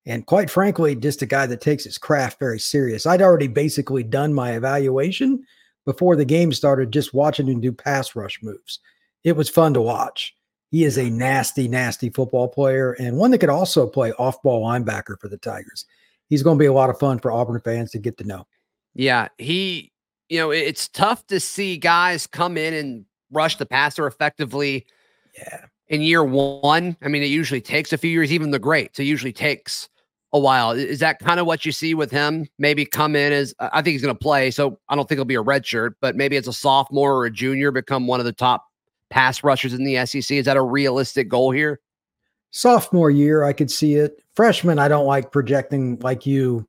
And 0.05 0.25
quite 0.25 0.49
frankly, 0.49 0.95
just 0.95 1.21
a 1.21 1.25
guy 1.25 1.45
that 1.45 1.61
takes 1.61 1.83
his 1.83 1.97
craft 1.97 2.39
very 2.39 2.59
serious. 2.59 3.05
I'd 3.05 3.21
already 3.21 3.47
basically 3.47 4.03
done 4.03 4.33
my 4.33 4.53
evaluation 4.53 5.43
before 5.85 6.15
the 6.15 6.25
game 6.25 6.51
started, 6.51 6.91
just 6.91 7.13
watching 7.13 7.47
him 7.47 7.61
do 7.61 7.71
pass 7.71 8.15
rush 8.15 8.39
moves. 8.41 8.79
It 9.23 9.35
was 9.35 9.49
fun 9.49 9.73
to 9.75 9.81
watch. 9.81 10.35
He 10.71 10.83
is 10.83 10.97
a 10.97 11.09
nasty, 11.09 11.67
nasty 11.67 12.09
football 12.09 12.47
player 12.47 12.93
and 12.93 13.17
one 13.17 13.31
that 13.31 13.39
could 13.39 13.49
also 13.49 13.87
play 13.87 14.11
off 14.13 14.41
ball 14.43 14.63
linebacker 14.63 15.19
for 15.19 15.27
the 15.27 15.37
Tigers. 15.37 15.85
He's 16.29 16.43
going 16.43 16.57
to 16.57 16.61
be 16.61 16.67
a 16.67 16.73
lot 16.73 16.89
of 16.89 16.99
fun 16.99 17.19
for 17.19 17.31
Auburn 17.31 17.59
fans 17.61 17.91
to 17.91 17.99
get 17.99 18.17
to 18.19 18.23
know. 18.23 18.45
Yeah. 18.93 19.29
He, 19.37 19.91
you 20.29 20.39
know, 20.39 20.51
it's 20.51 20.87
tough 20.87 21.25
to 21.27 21.39
see 21.39 21.77
guys 21.77 22.27
come 22.27 22.57
in 22.57 22.73
and 22.73 23.05
rush 23.31 23.57
the 23.57 23.65
passer 23.65 24.05
effectively. 24.05 24.85
Yeah. 25.35 25.65
In 25.87 26.01
year 26.01 26.23
one, 26.23 26.95
I 27.01 27.07
mean, 27.07 27.23
it 27.23 27.27
usually 27.27 27.61
takes 27.61 27.91
a 27.91 27.97
few 27.97 28.11
years, 28.11 28.31
even 28.31 28.51
the 28.51 28.59
greats. 28.59 28.99
It 28.99 29.05
usually 29.05 29.33
takes 29.33 29.89
a 30.31 30.39
while. 30.39 30.69
Is 30.69 30.99
that 30.99 31.17
kind 31.17 31.39
of 31.39 31.47
what 31.47 31.65
you 31.65 31.71
see 31.71 31.95
with 31.95 32.11
him? 32.11 32.45
Maybe 32.59 32.85
come 32.85 33.15
in 33.15 33.33
as 33.33 33.55
I 33.59 33.81
think 33.81 33.93
he's 33.93 34.03
going 34.03 34.13
to 34.13 34.19
play, 34.19 34.51
so 34.51 34.79
I 34.87 34.95
don't 34.95 35.09
think 35.09 35.17
he'll 35.17 35.25
be 35.25 35.33
a 35.33 35.41
red 35.41 35.65
shirt, 35.65 35.95
but 35.99 36.15
maybe 36.15 36.37
as 36.37 36.47
a 36.47 36.53
sophomore 36.53 37.15
or 37.15 37.25
a 37.25 37.31
junior, 37.31 37.71
become 37.71 38.05
one 38.05 38.19
of 38.19 38.27
the 38.27 38.33
top 38.33 38.68
pass 39.09 39.43
rushers 39.43 39.73
in 39.73 39.83
the 39.83 40.05
SEC? 40.05 40.31
Is 40.31 40.45
that 40.45 40.57
a 40.57 40.61
realistic 40.61 41.29
goal 41.29 41.51
here? 41.51 41.79
Sophomore 42.51 43.11
year, 43.11 43.43
I 43.43 43.53
could 43.53 43.69
see 43.69 43.95
it. 43.95 44.23
Freshman, 44.35 44.79
I 44.79 44.87
don't 44.87 45.05
like 45.05 45.31
projecting 45.31 45.99
like 45.99 46.25
you. 46.25 46.67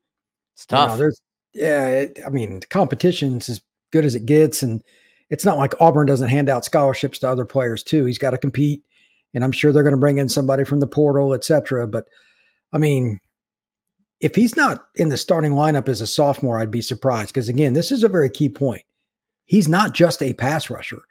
It's 0.55 0.66
tough. 0.66 0.83
You 0.83 0.88
know, 0.88 0.96
there's, 0.98 1.20
yeah, 1.55 1.87
it, 1.88 2.18
I 2.26 2.31
mean, 2.31 2.61
the 2.61 2.66
competition's 2.66 3.48
as 3.48 3.61
good 3.90 4.05
as 4.05 4.14
it 4.14 4.26
gets, 4.26 4.62
and 4.62 4.83
it's 5.31 5.44
not 5.44 5.59
like 5.59 5.81
Auburn 5.81 6.07
doesn't 6.07 6.29
hand 6.29 6.48
out 6.48 6.64
scholarships 6.64 7.18
to 7.20 7.29
other 7.29 7.44
players 7.44 7.83
too. 7.83 8.05
He's 8.05 8.18
got 8.18 8.31
to 8.31 8.38
compete, 8.38 8.83
and 9.35 9.42
I'm 9.42 9.53
sure 9.53 9.72
they're 9.72 9.83
going 9.83 9.94
to 9.94 10.00
bring 10.00 10.18
in 10.18 10.29
somebody 10.29 10.64
from 10.64 10.81
the 10.81 10.87
portal, 10.87 11.33
etc. 11.33 11.87
But 11.87 12.07
I 12.72 12.79
mean, 12.79 13.20
if 14.20 14.35
he's 14.35 14.57
not 14.57 14.87
in 14.96 15.09
the 15.09 15.16
starting 15.16 15.53
lineup 15.53 15.88
as 15.88 16.00
a 16.00 16.07
sophomore, 16.07 16.59
I'd 16.59 16.70
be 16.70 16.83
surprised 16.83 17.33
because 17.33 17.48
again, 17.48 17.72
this 17.72 17.90
is 17.90 18.05
a 18.05 18.09
very 18.09 18.31
key 18.31 18.48
point. 18.48 18.83
He's 19.46 19.68
not 19.68 19.94
just 19.94 20.22
a 20.22 20.35
pass 20.35 20.70
rusher. 20.70 21.03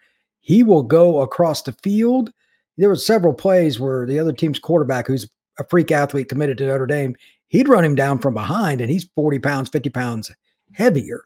He 0.49 0.63
will 0.63 0.81
go 0.81 1.21
across 1.21 1.61
the 1.61 1.73
field. 1.73 2.31
There 2.75 2.89
were 2.89 2.95
several 2.95 3.35
plays 3.35 3.79
where 3.79 4.07
the 4.07 4.17
other 4.17 4.33
team's 4.33 4.57
quarterback, 4.57 5.05
who's 5.05 5.29
a 5.59 5.63
freak 5.69 5.91
athlete 5.91 6.27
committed 6.27 6.57
to 6.57 6.65
Notre 6.65 6.87
Dame, 6.87 7.15
he'd 7.49 7.69
run 7.69 7.85
him 7.85 7.93
down 7.93 8.17
from 8.17 8.33
behind, 8.33 8.81
and 8.81 8.89
he's 8.89 9.07
40 9.13 9.37
pounds, 9.37 9.69
50 9.69 9.91
pounds 9.91 10.31
heavier. 10.73 11.21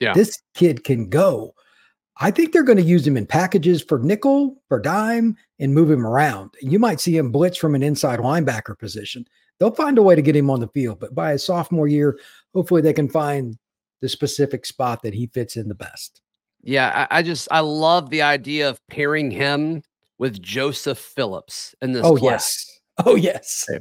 Yeah. 0.00 0.12
This 0.12 0.42
kid 0.54 0.82
can 0.82 1.08
go. 1.08 1.54
I 2.16 2.32
think 2.32 2.52
they're 2.52 2.64
going 2.64 2.78
to 2.78 2.82
use 2.82 3.06
him 3.06 3.16
in 3.16 3.26
packages 3.26 3.80
for 3.80 4.00
nickel, 4.00 4.60
for 4.68 4.80
dime, 4.80 5.36
and 5.60 5.72
move 5.72 5.88
him 5.88 6.04
around. 6.04 6.50
You 6.60 6.80
might 6.80 6.98
see 6.98 7.16
him 7.16 7.30
blitz 7.30 7.56
from 7.56 7.76
an 7.76 7.82
inside 7.84 8.18
linebacker 8.18 8.76
position. 8.76 9.24
They'll 9.60 9.70
find 9.70 9.98
a 9.98 10.02
way 10.02 10.16
to 10.16 10.22
get 10.22 10.34
him 10.34 10.50
on 10.50 10.58
the 10.58 10.66
field, 10.66 10.98
but 10.98 11.14
by 11.14 11.30
his 11.30 11.46
sophomore 11.46 11.86
year, 11.86 12.18
hopefully 12.52 12.82
they 12.82 12.92
can 12.92 13.08
find 13.08 13.56
the 14.00 14.08
specific 14.08 14.66
spot 14.66 15.02
that 15.02 15.14
he 15.14 15.28
fits 15.28 15.56
in 15.56 15.68
the 15.68 15.76
best. 15.76 16.22
Yeah, 16.64 17.06
I, 17.10 17.18
I 17.18 17.22
just 17.22 17.46
I 17.50 17.60
love 17.60 18.10
the 18.10 18.22
idea 18.22 18.68
of 18.68 18.80
pairing 18.88 19.30
him 19.30 19.82
with 20.18 20.40
Joseph 20.40 20.98
Phillips 20.98 21.74
in 21.82 21.92
this. 21.92 22.04
Oh 22.04 22.16
class. 22.16 22.66
yes. 22.66 22.70
Oh 23.06 23.16
yes. 23.16 23.66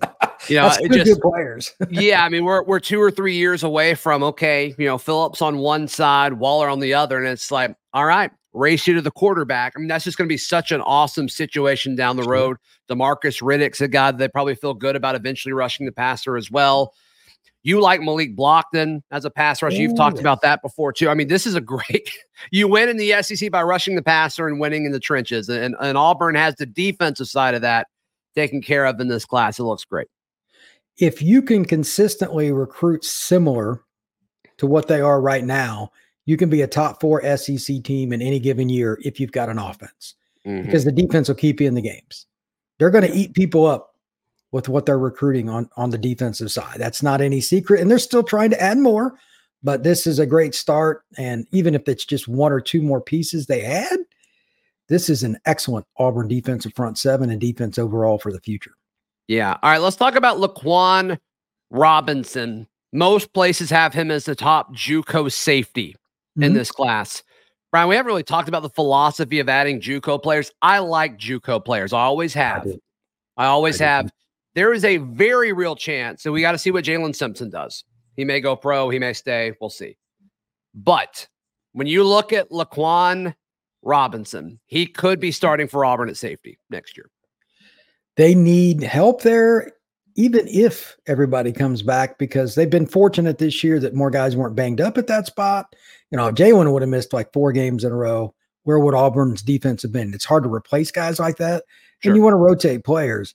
You 0.50 0.58
know, 0.58 0.63
That's 0.63 0.80
it 0.80 0.89
two 0.89 0.98
just 0.98 1.13
good 1.13 1.22
players. 1.22 1.72
yeah, 1.89 2.26
I 2.26 2.28
mean, 2.28 2.43
we're 2.43 2.63
we're 2.63 2.82
two 2.82 3.02
or 3.02 3.10
three 3.10 3.36
years 3.36 3.63
away 3.63 3.93
from 3.93 4.24
okay, 4.24 4.76
you 4.78 4.86
know, 4.86 4.98
Phillips 4.98 5.41
on 5.41 5.60
one 5.60 5.88
side, 5.88 6.34
Waller 6.34 6.67
on 6.67 6.82
the 6.82 6.96
other, 6.96 7.17
and 7.17 7.28
it's 7.28 7.50
like, 7.50 7.74
all 7.93 8.06
right, 8.06 8.30
race 8.52 8.86
you 8.86 8.93
to 8.96 9.02
the 9.02 9.12
quarterback. 9.12 9.74
I 9.76 9.80
mean, 9.80 9.88
that's 9.88 10.04
just 10.04 10.17
going 10.17 10.28
to 10.28 10.34
be 10.34 10.38
such 10.38 10.74
an 10.74 10.82
awesome 10.82 11.30
situation 11.30 11.96
down 11.96 12.17
the 12.17 12.24
road. 12.24 12.58
Demarcus 12.89 13.41
Riddick's 13.41 13.80
a 13.80 13.88
guy 13.88 14.12
that 14.12 14.17
they 14.17 14.28
probably 14.28 14.56
feel 14.56 14.74
good 14.74 14.98
about 14.98 15.15
eventually 15.15 15.54
rushing 15.54 15.86
the 15.86 15.93
passer 15.93 16.36
as 16.36 16.52
well. 16.52 16.93
You 17.63 17.80
like 17.80 18.02
Malik 18.02 18.36
Blocton 18.36 19.02
as 19.12 19.23
a 19.26 19.30
pass 19.30 19.62
rusher. 19.63 19.78
You've 19.78 19.95
talked 19.95 20.19
about 20.19 20.41
that 20.41 20.62
before 20.62 20.91
too. 20.91 21.10
I 21.10 21.13
mean, 21.13 21.30
this 21.30 21.47
is 21.47 21.56
a 21.56 21.62
great. 21.73 22.10
You 22.52 22.67
win 22.67 22.89
in 22.89 22.97
the 22.97 23.21
SEC 23.23 23.52
by 23.52 23.63
rushing 23.63 23.95
the 23.95 24.02
passer 24.02 24.47
and 24.47 24.60
winning 24.60 24.84
in 24.86 24.91
the 24.91 24.99
trenches, 24.99 25.47
and 25.47 25.76
and 25.80 25.97
Auburn 25.97 26.36
has 26.36 26.56
the 26.56 26.65
defensive 26.65 27.28
side 27.30 27.54
of 27.56 27.62
that 27.62 27.88
taken 28.36 28.62
care 28.62 28.86
of 28.86 28.99
in 28.99 29.08
this 29.08 29.23
class. 29.23 29.60
It 29.60 29.63
looks 29.63 29.86
great. 29.86 30.08
if 30.97 31.21
you 31.21 31.41
can 31.41 31.63
consistently 31.65 32.52
recruit 32.52 33.04
similar 33.06 33.82
to 34.58 34.67
what 34.67 34.88
they 34.88 34.99
are 35.02 35.21
right 35.21 35.43
now, 35.45 35.89
you 36.26 36.36
can 36.38 36.49
be 36.49 36.62
a 36.62 36.67
top 36.67 36.99
four 37.02 37.21
SEC 37.38 37.82
team 37.84 38.12
in 38.13 38.21
any 38.21 38.39
given 38.39 38.67
year 38.69 38.99
if 39.04 39.19
you've 39.19 39.32
got 39.32 39.47
an 39.49 39.58
offense 39.58 40.15
Mhm. 40.45 40.65
because 40.65 40.84
the 40.86 40.91
defense 40.91 41.28
will 41.30 41.36
keep 41.36 41.60
you 41.62 41.67
in 41.67 41.73
the 41.76 41.82
games. 41.82 42.28
They're 42.78 42.91
going 42.91 43.10
to 43.10 43.13
eat 43.17 43.34
people 43.34 43.65
up 43.65 43.92
with 44.54 44.70
what 44.70 44.86
they're 44.86 45.00
recruiting 45.00 45.50
on 45.50 45.70
on 45.76 45.89
the 45.89 45.98
defensive 45.98 46.52
side. 46.52 46.78
That's 46.78 47.04
not 47.04 47.20
any 47.20 47.42
secret, 47.42 47.82
and 47.82 47.92
they're 47.92 48.00
still 48.00 48.24
trying 48.24 48.52
to 48.52 48.62
add 48.62 48.78
more. 48.78 49.20
But 49.63 49.84
this 49.84 50.06
is 50.08 50.20
a 50.20 50.26
great 50.26 50.54
start, 50.56 51.04
and 51.18 51.46
even 51.52 51.74
if 51.76 51.88
it's 51.89 52.06
just 52.06 52.28
one 52.28 52.52
or 52.54 52.62
two 52.62 52.82
more 52.82 53.02
pieces 53.02 53.48
they 53.48 53.63
add, 53.63 54.00
this 54.89 55.10
is 55.10 55.24
an 55.24 55.38
excellent 55.46 55.86
Auburn 55.98 56.28
defensive 56.28 56.74
front 56.76 56.98
seven 56.98 57.30
and 57.30 57.42
defense 57.42 57.78
overall 57.78 58.18
for 58.20 58.32
the 58.32 58.42
future. 58.42 58.74
Yeah. 59.28 59.58
All 59.63 59.72
right. 59.72 59.82
Let's 59.82 59.96
talk 59.96 60.16
about 60.16 60.38
Laquan 60.38 61.18
Robinson. 61.72 62.68
Most 62.92 63.34
places 63.34 63.70
have 63.70 63.94
him 63.94 64.12
as 64.12 64.26
the 64.26 64.36
top 64.36 64.76
JUCO 64.76 65.32
safety 65.32 65.96
in 66.36 66.52
Mhm. 66.52 66.56
this 66.56 66.72
class. 66.72 67.24
Brian, 67.72 67.88
we 67.88 67.96
haven't 67.96 68.08
really 68.10 68.22
talked 68.22 68.50
about 68.50 68.62
the 68.62 68.70
philosophy 68.70 69.39
of 69.39 69.50
adding 69.50 69.80
JUCO 69.82 70.22
players. 70.22 70.52
I 70.62 70.80
like 70.80 71.18
JUCO 71.18 71.63
players. 71.63 71.92
I 71.94 72.02
always 72.02 72.34
have. 72.36 72.66
do. 72.66 72.78
I 73.38 73.46
always 73.48 73.82
I 73.82 73.86
have. 73.86 74.12
There 74.56 74.74
is 74.74 74.86
a 74.86 74.98
very 74.98 75.52
real 75.54 75.76
chance, 75.76 76.22
so 76.22 76.32
we 76.32 76.42
got 76.42 76.52
to 76.52 76.58
see 76.58 76.72
what 76.72 76.86
Jaylin 76.86 77.16
Simpson 77.16 77.50
does. 77.50 77.84
He 78.16 78.24
may 78.26 78.39
go 78.39 78.56
pro, 78.56 78.89
he 78.89 79.00
may 79.00 79.13
stay. 79.13 79.54
We'll 79.60 79.70
see. 79.72 79.98
But 80.76 81.28
when 81.72 81.88
you 81.88 82.04
look 82.04 82.32
at 82.34 82.52
Laquan 82.52 83.36
Robinson, 83.82 84.60
he 84.66 84.86
could 84.86 85.20
be 85.20 85.32
starting 85.32 85.68
for 85.68 85.84
Auburn 85.84 86.10
at 86.10 86.18
safety 86.18 86.60
next 86.70 86.96
year. 86.98 87.10
they 88.16 88.36
need 88.36 88.84
help 88.84 89.24
there, 89.24 89.72
even 90.16 90.48
if 90.48 90.96
everybody 91.08 91.52
comes 91.52 91.82
back, 91.82 92.20
because 92.20 92.54
they've 92.54 92.70
been 92.70 92.86
fortunate 92.86 93.39
this 93.39 93.63
year 93.63 93.80
that 93.80 93.96
more 93.96 94.12
guys 94.12 94.36
weren't 94.36 94.56
banged 94.56 94.80
up 94.80 94.98
at 95.00 95.08
that 95.08 95.26
spot. 95.26 95.76
You 96.12 96.18
know, 96.18 96.28
if 96.28 96.36
Jaylin 96.36 96.72
would 96.72 96.84
have 96.84 96.89
missed 96.89 97.13
like 97.13 97.34
four 97.34 97.52
games 97.52 97.84
in 97.84 97.92
a 97.92 97.96
row, 97.96 98.36
where 98.63 98.80
would 98.80 98.94
Auburn's 98.94 99.42
defense 99.42 99.82
have 99.82 99.92
been? 99.92 100.13
It's 100.13 100.26
hard 100.26 100.44
to 100.44 100.54
replace 100.54 100.92
guys 100.92 101.20
like 101.20 101.38
that. 101.38 101.63
Sure. 102.00 102.12
And 102.12 102.16
you 102.16 102.24
want 102.24 102.34
to 102.34 102.38
rotate 102.38 102.84
players. 102.84 103.34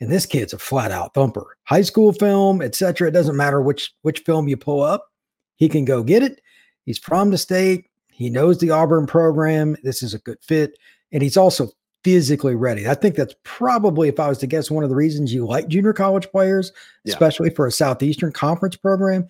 And 0.00 0.10
this 0.12 0.26
kid's 0.26 0.52
a 0.52 0.58
flat 0.58 0.92
out 0.92 1.12
thumper. 1.14 1.56
High 1.64 1.82
school 1.82 2.12
film, 2.12 2.62
etc. 2.62 3.08
It 3.08 3.12
doesn't 3.12 3.36
matter 3.36 3.60
which 3.60 3.92
which 4.02 4.20
film 4.20 4.48
you 4.48 4.56
pull 4.56 4.82
up, 4.82 5.08
he 5.56 5.68
can 5.68 5.84
go 5.84 6.02
get 6.02 6.22
it. 6.22 6.40
He's 6.84 6.98
from 6.98 7.30
the 7.30 7.38
state. 7.38 7.86
He 8.12 8.30
knows 8.30 8.58
the 8.58 8.70
Auburn 8.70 9.06
program. 9.06 9.76
This 9.82 10.02
is 10.02 10.14
a 10.14 10.18
good 10.20 10.38
fit. 10.42 10.78
And 11.12 11.22
he's 11.22 11.36
also 11.36 11.70
physically 12.04 12.54
ready. 12.54 12.88
I 12.88 12.94
think 12.94 13.16
that's 13.16 13.34
probably, 13.42 14.08
if 14.08 14.18
I 14.20 14.28
was 14.28 14.38
to 14.38 14.46
guess, 14.46 14.70
one 14.70 14.84
of 14.84 14.90
the 14.90 14.96
reasons 14.96 15.34
you 15.34 15.46
like 15.46 15.68
junior 15.68 15.92
college 15.92 16.30
players, 16.30 16.72
Yeah. 17.04 17.12
especially 17.12 17.50
for 17.50 17.66
a 17.66 17.72
Southeastern 17.72 18.32
Conference 18.32 18.76
program. 18.76 19.26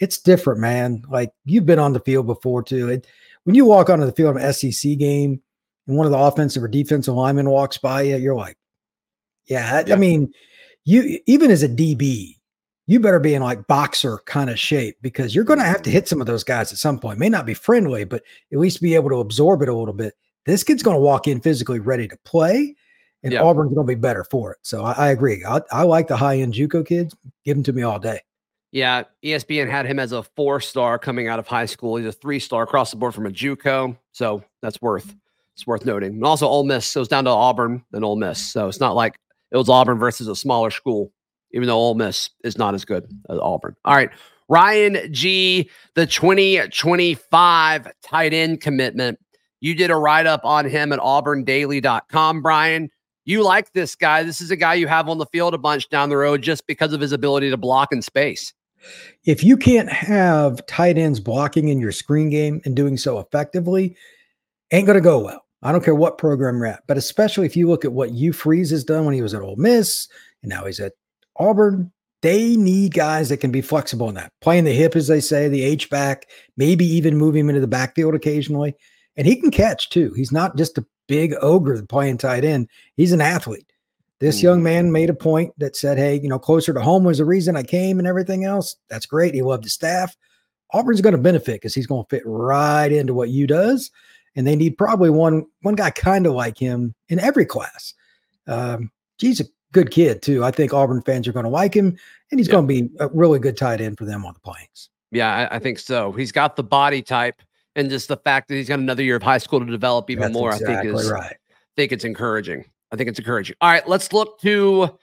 It's 0.00 0.18
different, 0.20 0.60
man. 0.60 1.02
Like 1.08 1.30
you've 1.44 1.64
been 1.66 1.78
on 1.78 1.92
the 1.92 2.00
field 2.00 2.26
before 2.26 2.62
too. 2.62 2.88
It, 2.90 3.06
when 3.44 3.54
you 3.54 3.64
walk 3.64 3.88
onto 3.88 4.04
the 4.04 4.12
field 4.12 4.36
of 4.36 4.42
an 4.42 4.52
SEC 4.52 4.98
game 4.98 5.40
and 5.86 5.96
one 5.96 6.04
of 6.06 6.12
the 6.12 6.18
offensive 6.18 6.62
or 6.62 6.68
defensive 6.68 7.14
linemen 7.14 7.48
walks 7.48 7.78
by 7.78 8.02
you, 8.02 8.16
you're 8.16 8.34
like, 8.34 8.57
yeah, 9.48 9.76
I- 9.76 9.84
Yeah. 9.88 9.94
I 9.94 9.98
mean, 9.98 10.32
you 10.84 11.18
even 11.26 11.50
as 11.50 11.62
a 11.62 11.68
DB, 11.68 12.36
you 12.86 13.00
better 13.00 13.20
be 13.20 13.34
in 13.34 13.42
like 13.42 13.66
boxer 13.66 14.18
kind 14.26 14.48
of 14.48 14.58
shape 14.58 14.96
because 15.02 15.34
you're 15.34 15.44
going 15.44 15.58
to 15.58 15.64
have 15.64 15.82
to 15.82 15.90
hit 15.90 16.08
some 16.08 16.20
of 16.20 16.26
those 16.26 16.42
guys 16.44 16.72
at 16.72 16.78
some 16.78 16.98
point. 16.98 17.18
May 17.18 17.28
not 17.28 17.44
be 17.44 17.52
friendly, 17.54 18.04
but 18.04 18.22
at 18.52 18.58
least 18.58 18.80
be 18.80 18.94
able 18.94 19.10
to 19.10 19.16
absorb 19.16 19.60
it 19.62 19.68
a 19.68 19.74
little 19.74 19.92
bit. 19.94 20.14
This 20.46 20.64
kid's 20.64 20.82
going 20.82 20.96
to 20.96 21.00
walk 21.00 21.28
in 21.28 21.40
physically 21.42 21.78
ready 21.80 22.08
to 22.08 22.16
play, 22.24 22.74
and 23.22 23.32
Yeah. 23.32 23.42
Auburn's 23.42 23.74
going 23.74 23.86
to 23.86 23.90
be 23.94 24.00
better 24.00 24.24
for 24.24 24.52
it. 24.52 24.58
So 24.62 24.82
I, 24.84 24.92
I 24.92 25.08
agree. 25.10 25.44
I, 25.46 25.60
I 25.70 25.82
like 25.82 26.08
the 26.08 26.16
high 26.16 26.38
end 26.38 26.54
JUCO 26.54 26.86
kids. 26.86 27.14
Give 27.44 27.56
them 27.56 27.64
to 27.64 27.72
me 27.74 27.82
all 27.82 27.98
day. 27.98 28.20
Yeah, 28.72 29.04
ESPN 29.24 29.68
had 29.70 29.84
him 29.86 29.98
as 29.98 30.12
a 30.12 30.22
four 30.22 30.60
star 30.60 30.98
coming 30.98 31.26
out 31.28 31.38
of 31.38 31.46
high 31.46 31.66
school. 31.66 31.96
He's 31.96 32.06
a 32.06 32.12
three 32.12 32.38
star 32.38 32.62
across 32.62 32.90
the 32.90 32.96
board 32.96 33.14
from 33.14 33.26
a 33.26 33.30
JUCO, 33.30 33.96
so 34.12 34.42
that's 34.62 34.80
worth 34.80 35.14
it's 35.54 35.66
worth 35.66 35.84
noting. 35.84 36.12
And 36.12 36.24
also, 36.24 36.46
Ole 36.46 36.64
Miss 36.64 36.94
goes 36.94 37.08
down 37.08 37.24
to 37.24 37.30
Auburn 37.30 37.82
and 37.92 38.04
Ole 38.04 38.16
Miss, 38.16 38.38
so 38.52 38.68
it's 38.68 38.78
not 38.80 38.94
like 38.94 39.18
it 39.50 39.56
was 39.56 39.68
Auburn 39.68 39.98
versus 39.98 40.28
a 40.28 40.36
smaller 40.36 40.70
school, 40.70 41.12
even 41.52 41.68
though 41.68 41.78
Ole 41.78 41.94
Miss 41.94 42.30
is 42.44 42.58
not 42.58 42.74
as 42.74 42.84
good 42.84 43.04
as 43.30 43.38
Auburn. 43.38 43.76
All 43.84 43.94
right, 43.94 44.10
Ryan 44.48 45.12
G, 45.12 45.70
the 45.94 46.06
2025 46.06 47.92
tight 48.02 48.34
end 48.34 48.60
commitment. 48.60 49.18
You 49.60 49.74
did 49.74 49.90
a 49.90 49.96
write 49.96 50.26
up 50.26 50.44
on 50.44 50.68
him 50.68 50.92
at 50.92 51.00
auburndaily.com, 51.00 52.42
Brian. 52.42 52.90
You 53.24 53.42
like 53.42 53.72
this 53.72 53.94
guy. 53.94 54.22
This 54.22 54.40
is 54.40 54.50
a 54.50 54.56
guy 54.56 54.74
you 54.74 54.86
have 54.86 55.08
on 55.08 55.18
the 55.18 55.26
field 55.26 55.52
a 55.52 55.58
bunch 55.58 55.88
down 55.90 56.08
the 56.08 56.16
road 56.16 56.42
just 56.42 56.66
because 56.66 56.92
of 56.92 57.00
his 57.00 57.12
ability 57.12 57.50
to 57.50 57.56
block 57.56 57.92
in 57.92 58.00
space. 58.00 58.54
If 59.24 59.42
you 59.44 59.56
can't 59.56 59.90
have 59.90 60.64
tight 60.66 60.96
ends 60.96 61.20
blocking 61.20 61.68
in 61.68 61.80
your 61.80 61.92
screen 61.92 62.30
game 62.30 62.60
and 62.64 62.76
doing 62.76 62.96
so 62.96 63.18
effectively, 63.18 63.96
ain't 64.70 64.86
going 64.86 64.96
to 64.96 65.02
go 65.02 65.18
well. 65.18 65.44
I 65.62 65.72
don't 65.72 65.84
care 65.84 65.94
what 65.94 66.18
program 66.18 66.56
you're 66.56 66.66
at, 66.66 66.84
but 66.86 66.96
especially 66.96 67.46
if 67.46 67.54
Hugh 67.54 67.68
look 67.68 67.84
at 67.84 67.92
what 67.92 68.10
Hugh 68.10 68.32
Freeze 68.32 68.70
has 68.70 68.84
done 68.84 69.04
when 69.04 69.14
he 69.14 69.22
was 69.22 69.34
at 69.34 69.42
Ole 69.42 69.56
Miss 69.56 70.08
and 70.42 70.50
now 70.50 70.64
he's 70.64 70.78
at 70.78 70.92
Auburn, 71.36 71.90
they 72.22 72.56
need 72.56 72.94
guys 72.94 73.28
that 73.28 73.38
can 73.38 73.50
be 73.50 73.60
flexible 73.60 74.08
in 74.08 74.14
that, 74.16 74.32
playing 74.40 74.64
the 74.64 74.72
hip, 74.72 74.96
as 74.96 75.06
they 75.08 75.20
say, 75.20 75.48
the 75.48 75.62
H 75.62 75.88
back, 75.90 76.26
maybe 76.56 76.84
even 76.84 77.16
moving 77.16 77.40
him 77.40 77.50
into 77.50 77.60
the 77.60 77.66
backfield 77.66 78.14
occasionally. 78.14 78.74
And 79.16 79.26
he 79.26 79.36
can 79.36 79.50
catch 79.50 79.90
too. 79.90 80.12
He's 80.14 80.32
not 80.32 80.56
just 80.56 80.78
a 80.78 80.86
big 81.06 81.34
ogre 81.40 81.82
playing 81.82 82.18
tight 82.18 82.44
end, 82.44 82.68
he's 82.96 83.12
an 83.12 83.20
athlete. 83.20 83.72
This 84.20 84.40
hmm. 84.40 84.46
young 84.46 84.62
man 84.62 84.92
made 84.92 85.10
a 85.10 85.14
point 85.14 85.52
that 85.58 85.76
said, 85.76 85.98
Hey, 85.98 86.20
you 86.20 86.28
know, 86.28 86.38
closer 86.38 86.72
to 86.72 86.80
home 86.80 87.04
was 87.04 87.18
the 87.18 87.24
reason 87.24 87.56
I 87.56 87.62
came 87.62 87.98
and 87.98 88.08
everything 88.08 88.44
else. 88.44 88.76
That's 88.88 89.06
great. 89.06 89.34
He 89.34 89.42
loved 89.42 89.64
the 89.64 89.70
staff. 89.70 90.16
Auburn's 90.72 91.00
going 91.00 91.16
to 91.16 91.22
benefit 91.22 91.54
because 91.54 91.74
he's 91.74 91.86
going 91.86 92.04
to 92.04 92.08
fit 92.08 92.22
right 92.26 92.92
into 92.92 93.14
what 93.14 93.30
you 93.30 93.46
does. 93.46 93.90
And 94.36 94.46
they 94.46 94.56
need 94.56 94.78
probably 94.78 95.10
one 95.10 95.46
one 95.62 95.74
guy 95.74 95.90
kind 95.90 96.26
of 96.26 96.32
like 96.32 96.58
him 96.58 96.94
in 97.08 97.18
every 97.18 97.44
class. 97.46 97.94
Um, 98.46 98.90
he's 99.18 99.40
a 99.40 99.44
good 99.72 99.90
kid 99.90 100.22
too. 100.22 100.44
I 100.44 100.50
think 100.50 100.72
Auburn 100.72 101.02
fans 101.02 101.26
are 101.28 101.32
going 101.32 101.44
to 101.44 101.50
like 101.50 101.74
him, 101.74 101.96
and 102.30 102.38
he's 102.40 102.46
Yeah. 102.48 102.52
going 102.52 102.68
to 102.68 102.82
be 102.82 102.90
a 103.00 103.08
really 103.08 103.38
good 103.38 103.56
tight 103.56 103.80
end 103.80 103.98
for 103.98 104.04
them 104.04 104.24
on 104.24 104.34
the 104.34 104.40
Plains. 104.40 104.90
Yeah, 105.10 105.48
I, 105.50 105.56
I 105.56 105.58
think 105.58 105.78
so. 105.78 106.12
He's 106.12 106.32
got 106.32 106.56
the 106.56 106.62
body 106.62 107.02
type, 107.02 107.42
and 107.74 107.90
just 107.90 108.08
the 108.08 108.16
fact 108.18 108.48
that 108.48 108.54
he's 108.54 108.68
got 108.68 108.78
another 108.78 109.02
year 109.02 109.16
of 109.16 109.22
high 109.22 109.38
school 109.38 109.60
to 109.60 109.66
develop 109.66 110.10
even 110.10 110.22
That's 110.22 110.34
more, 110.34 110.52
I 110.52 110.58
think 110.58 110.84
is 110.84 111.10
right. 111.10 111.36
think 111.76 111.92
it's 111.92 112.04
encouraging. 112.04 112.64
I 112.92 112.96
think 112.96 113.08
it's 113.08 113.18
encouraging. 113.18 113.56
All 113.60 113.70
right, 113.70 113.86
let's 113.88 114.12
look 114.12 114.40
to 114.40 114.96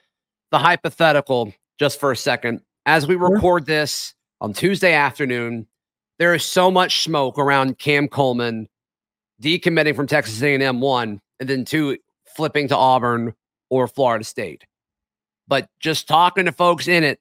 the 0.52 0.60
hypothetical 0.60 1.54
just 1.80 2.00
for 2.00 2.12
a 2.12 2.18
second. 2.18 2.62
As 2.86 3.08
we 3.08 3.16
record 3.16 3.66
this 3.66 4.14
on 4.42 4.54
Tuesday 4.54 4.94
afternoon, 4.94 5.68
there 6.20 6.34
is 6.34 6.44
so 6.46 6.70
much 6.72 7.04
smoke 7.04 7.38
around 7.38 7.78
Cam 7.80 8.08
Coleman 8.08 8.68
decommitting 9.42 9.96
from 9.96 10.08
Texas 10.08 10.42
A&M 10.42 10.80
one, 10.82 11.20
and 11.40 11.50
then 11.50 11.66
two 11.66 11.98
flipping 12.36 12.68
to 12.70 12.76
Auburn 12.78 13.34
or 13.70 13.88
Florida 13.88 14.24
State. 14.26 14.66
But 15.48 15.68
just 15.80 16.08
talking 16.08 16.46
to 16.46 16.52
folks 16.52 16.88
in 16.88 17.04
it, 17.04 17.20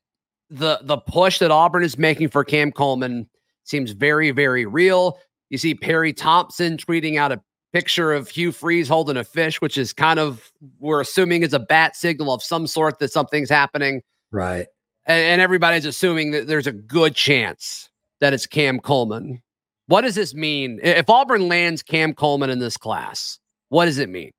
the 0.50 0.78
the 0.82 0.98
push 0.98 1.38
that 1.38 1.50
Auburn 1.50 1.82
is 1.82 1.98
making 1.98 2.28
for 2.28 2.44
Cam 2.44 2.70
Coleman 2.72 3.28
seems 3.64 3.92
very, 3.92 4.30
very 4.30 4.66
real. 4.66 5.18
You 5.50 5.58
see 5.58 5.74
Perry 5.74 6.12
Thompson 6.12 6.76
tweeting 6.76 7.16
out 7.18 7.32
a 7.32 7.40
picture 7.72 8.12
of 8.12 8.28
Hugh 8.28 8.52
Freeze 8.52 8.88
holding 8.88 9.16
a 9.16 9.24
fish, 9.24 9.60
which 9.60 9.76
is 9.76 9.92
kind 9.92 10.18
of 10.20 10.50
we're 10.78 11.00
assuming 11.00 11.42
is 11.42 11.52
a 11.54 11.58
bat 11.58 11.96
signal 11.96 12.32
of 12.32 12.42
some 12.42 12.66
sort 12.66 12.98
that 13.00 13.10
something's 13.12 13.50
happening, 13.50 14.02
Right. 14.30 14.66
and, 15.06 15.20
and 15.24 15.40
everybody's 15.40 15.84
assuming 15.86 16.30
that 16.32 16.46
there's 16.46 16.66
a 16.66 16.72
good 16.72 17.14
chance 17.14 17.88
that 18.20 18.32
it's 18.32 18.46
Cam 18.46 18.78
Coleman. 18.80 19.42
What 19.86 20.02
does 20.02 20.14
this 20.14 20.34
mean? 20.34 20.80
If 20.82 21.10
Auburn 21.10 21.48
lands 21.48 21.82
Cam 21.82 22.14
Coleman 22.14 22.50
in 22.50 22.58
this 22.58 22.76
class, 22.76 23.38
what 23.68 23.84
does 23.84 23.98
it 23.98 24.08
mean? 24.08 24.30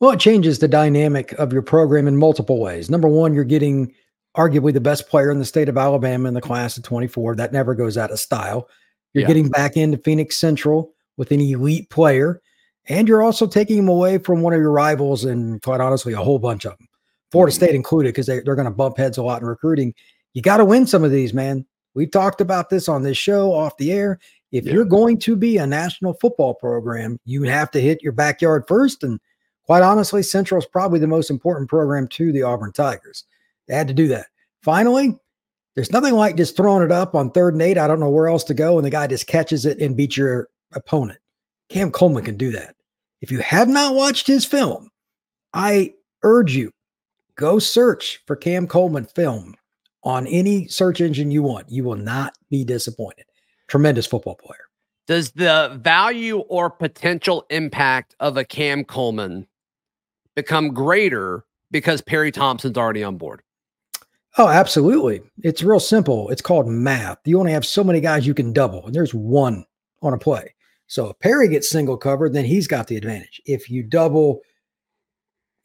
Well, 0.00 0.10
it 0.10 0.20
changes 0.20 0.58
the 0.58 0.68
dynamic 0.68 1.32
of 1.32 1.52
your 1.52 1.62
program 1.62 2.06
in 2.06 2.16
multiple 2.16 2.60
ways. 2.60 2.90
Number 2.90 3.08
one, 3.08 3.32
you're 3.32 3.44
getting 3.44 3.94
arguably 4.36 4.72
the 4.72 4.80
best 4.80 5.08
player 5.08 5.30
in 5.30 5.38
the 5.38 5.44
state 5.44 5.68
of 5.68 5.78
Alabama 5.78 6.28
in 6.28 6.34
the 6.34 6.40
class 6.40 6.76
of 6.76 6.82
24. 6.82 7.36
That 7.36 7.52
never 7.52 7.74
goes 7.74 7.96
out 7.96 8.10
of 8.10 8.18
style. 8.18 8.68
You're 9.12 9.22
yeah. 9.22 9.28
getting 9.28 9.48
back 9.48 9.76
into 9.76 9.96
Phenix 9.98 10.36
Central 10.36 10.92
with 11.16 11.30
an 11.30 11.40
elite 11.40 11.88
player, 11.88 12.42
and 12.88 13.08
you're 13.08 13.22
also 13.22 13.46
taking 13.46 13.78
him 13.78 13.88
away 13.88 14.18
from 14.18 14.42
one 14.42 14.52
of 14.52 14.60
your 14.60 14.72
rivals, 14.72 15.24
and 15.24 15.62
quite 15.62 15.80
honestly, 15.80 16.12
a 16.12 16.18
whole 16.18 16.40
bunch 16.40 16.66
of 16.66 16.76
them, 16.76 16.88
Florida 17.30 17.52
mm-hmm. 17.52 17.64
State 17.64 17.74
included, 17.74 18.08
because 18.08 18.26
they, 18.26 18.40
they're 18.40 18.56
going 18.56 18.64
to 18.66 18.72
bump 18.72 18.98
heads 18.98 19.16
a 19.16 19.22
lot 19.22 19.40
in 19.40 19.46
recruiting. 19.46 19.94
You 20.34 20.42
got 20.42 20.56
to 20.56 20.64
win 20.64 20.86
some 20.86 21.04
of 21.04 21.12
these, 21.12 21.32
man. 21.32 21.64
We've 21.94 22.10
talked 22.10 22.40
about 22.40 22.70
this 22.70 22.88
on 22.88 23.04
this 23.04 23.16
show 23.16 23.52
off 23.52 23.76
the 23.76 23.92
air. 23.92 24.18
If 24.54 24.66
yeah. 24.66 24.74
you're 24.74 24.84
going 24.84 25.18
to 25.18 25.34
be 25.34 25.56
a 25.56 25.66
national 25.66 26.14
football 26.14 26.54
program, 26.54 27.18
you 27.24 27.42
have 27.42 27.72
to 27.72 27.80
hit 27.80 28.04
your 28.04 28.12
backyard 28.12 28.64
first. 28.68 29.02
And 29.02 29.18
quite 29.64 29.82
honestly, 29.82 30.22
Central 30.22 30.60
is 30.60 30.66
probably 30.66 31.00
the 31.00 31.08
most 31.08 31.28
important 31.28 31.68
program 31.68 32.06
to 32.08 32.30
the 32.30 32.44
Auburn 32.44 32.70
Tigers. 32.70 33.24
They 33.66 33.74
had 33.74 33.88
to 33.88 33.94
do 33.94 34.06
that. 34.08 34.26
Finally, 34.62 35.18
there's 35.74 35.90
nothing 35.90 36.14
like 36.14 36.36
just 36.36 36.56
throwing 36.56 36.84
it 36.84 36.92
up 36.92 37.16
on 37.16 37.32
third 37.32 37.54
and 37.54 37.62
eight. 37.62 37.78
I 37.78 37.88
don't 37.88 37.98
know 37.98 38.10
where 38.10 38.28
else 38.28 38.44
to 38.44 38.54
go. 38.54 38.78
And 38.78 38.86
the 38.86 38.90
guy 38.90 39.08
just 39.08 39.26
catches 39.26 39.66
it 39.66 39.80
and 39.80 39.96
beats 39.96 40.16
your 40.16 40.48
opponent. 40.72 41.18
Cam 41.68 41.90
Coleman 41.90 42.24
can 42.24 42.36
do 42.36 42.52
that. 42.52 42.76
If 43.22 43.32
you 43.32 43.40
have 43.40 43.68
not 43.68 43.96
watched 43.96 44.28
his 44.28 44.44
film, 44.44 44.88
I 45.52 45.94
urge 46.22 46.54
you 46.54 46.70
go 47.34 47.58
search 47.58 48.22
for 48.24 48.36
Cam 48.36 48.68
Coleman 48.68 49.06
film 49.06 49.56
on 50.04 50.28
any 50.28 50.68
search 50.68 51.00
engine 51.00 51.32
you 51.32 51.42
want. 51.42 51.72
You 51.72 51.82
will 51.82 51.96
not 51.96 52.38
be 52.50 52.62
disappointed. 52.64 53.24
Tremendous 53.74 54.06
football 54.06 54.36
player. 54.36 54.68
Does 55.08 55.32
the 55.32 55.76
value 55.82 56.38
or 56.42 56.70
potential 56.70 57.44
impact 57.50 58.14
of 58.20 58.36
a 58.36 58.44
Cam 58.44 58.84
Coleman 58.84 59.48
become 60.36 60.68
greater 60.68 61.44
because 61.72 62.00
Perry 62.00 62.30
Thompson's 62.30 62.78
already 62.78 63.02
on 63.02 63.16
board? 63.16 63.42
Oh, 64.38 64.46
absolutely. 64.46 65.22
It's 65.42 65.64
real 65.64 65.80
simple. 65.80 66.30
It's 66.30 66.40
called 66.40 66.68
math. 66.68 67.18
You 67.24 67.40
only 67.40 67.50
have 67.50 67.66
so 67.66 67.82
many 67.82 68.00
guys 68.00 68.28
you 68.28 68.32
can 68.32 68.52
double, 68.52 68.86
and 68.86 68.94
there's 68.94 69.12
one 69.12 69.64
on 70.02 70.12
a 70.12 70.18
play. 70.18 70.54
So 70.86 71.08
if 71.08 71.18
Perry 71.18 71.48
gets 71.48 71.68
single 71.68 71.96
covered, 71.96 72.32
then 72.32 72.44
he's 72.44 72.68
got 72.68 72.86
the 72.86 72.96
advantage. 72.96 73.42
If 73.44 73.68
you 73.68 73.82
double 73.82 74.42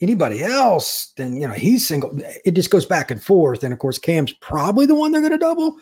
anybody 0.02 0.41
else, 0.43 1.13
then 1.15 1.36
you 1.36 1.48
know 1.48 1.54
he's 1.54 1.88
single. 1.88 2.19
It 2.43 2.56
just 2.56 2.72
goes 2.72 2.88
back 2.88 3.12
and 3.12 3.24
forth. 3.24 3.63
And 3.63 3.72
of 3.72 3.78
course, 3.78 4.00
Cam's 4.00 4.34
probably 4.34 4.88
the 4.88 4.95
one 4.95 5.12
they're 5.12 5.22
going 5.22 5.32
to 5.32 5.38
double. 5.38 5.78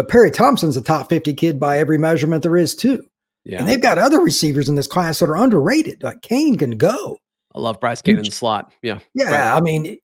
But 0.00 0.08
Perry 0.08 0.30
Thompson's 0.30 0.78
a 0.78 0.80
top 0.80 1.10
50 1.10 1.34
kid 1.34 1.60
by 1.60 1.76
every 1.76 1.98
measurement 1.98 2.42
there 2.42 2.56
is, 2.56 2.74
too. 2.74 3.04
Yeah. 3.44 3.58
And 3.58 3.68
they've 3.68 3.82
got 3.82 3.98
other 3.98 4.18
receivers 4.18 4.66
in 4.66 4.74
this 4.74 4.86
class 4.86 5.18
that 5.18 5.28
are 5.28 5.36
underrated. 5.36 6.02
Like 6.02 6.22
Cain 6.22 6.56
can 6.56 6.78
go. 6.78 7.18
I 7.54 7.60
love 7.60 7.78
Bryce 7.80 8.00
Cain 8.00 8.16
in 8.16 8.24
the 8.24 8.30
slot. 8.30 8.72
Yeah. 8.80 9.00
Yeah. 9.12 9.30
Right. 9.30 9.58
I 9.58 9.60
mean, 9.60 9.98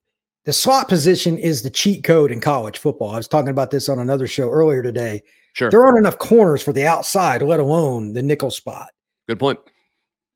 the 0.44 0.52
slot 0.52 0.88
position 0.88 1.38
is 1.38 1.62
the 1.62 1.70
cheat 1.70 2.04
code 2.04 2.30
in 2.30 2.42
college 2.42 2.76
football. 2.76 3.12
I 3.12 3.16
was 3.16 3.26
talking 3.26 3.48
about 3.48 3.70
this 3.70 3.88
on 3.88 3.98
another 3.98 4.26
show 4.26 4.50
earlier 4.50 4.82
today. 4.82 5.22
Sure. 5.54 5.70
There 5.70 5.82
aren't 5.82 5.96
enough 5.96 6.18
corners 6.18 6.62
for 6.62 6.74
the 6.74 6.87
outside, 6.87 7.40
let 7.40 7.59
alone 7.59 8.12
the 8.12 8.22
nickel 8.22 8.50
spot. 8.50 8.90
Good 9.26 9.38
point. 9.38 9.61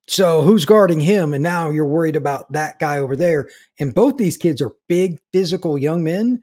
So 0.06 0.40
who's 0.40 0.64
guarding 0.64 1.00
him? 1.00 1.34
And 1.34 1.42
now 1.42 1.68
you're 1.68 1.84
worried 1.84 2.16
about 2.16 2.50
that 2.52 2.78
guy 2.78 2.96
over 2.96 3.14
there. 3.14 3.50
And 3.78 3.94
both 3.94 4.16
these 4.16 4.38
kids 4.38 4.62
are 4.62 4.72
big, 4.88 5.18
physical 5.34 5.76
young 5.76 6.02
men. 6.02 6.42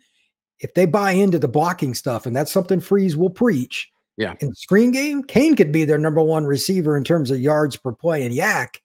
If 0.59 0.73
they 0.73 0.85
buy 0.85 1.11
into 1.11 1.39
the 1.39 1.47
blocking 1.47 1.93
stuff, 1.93 2.25
and 2.25 2.35
that's 2.35 2.51
something 2.51 2.79
Freeze 2.79 3.15
will 3.15 3.29
preach. 3.29 3.89
Yeah. 4.17 4.33
In 4.39 4.49
the 4.49 4.55
screen 4.55 4.91
game, 4.91 5.23
Cain 5.23 5.55
could 5.55 5.71
be 5.71 5.85
their 5.85 5.99
number 5.99 6.21
one 6.21 6.45
receiver 6.45 6.97
in 6.97 7.03
terms 7.03 7.29
of 7.29 7.39
yards 7.39 7.75
per 7.75 7.91
play 7.91 8.25
and 8.25 8.33
YAC 8.33 8.79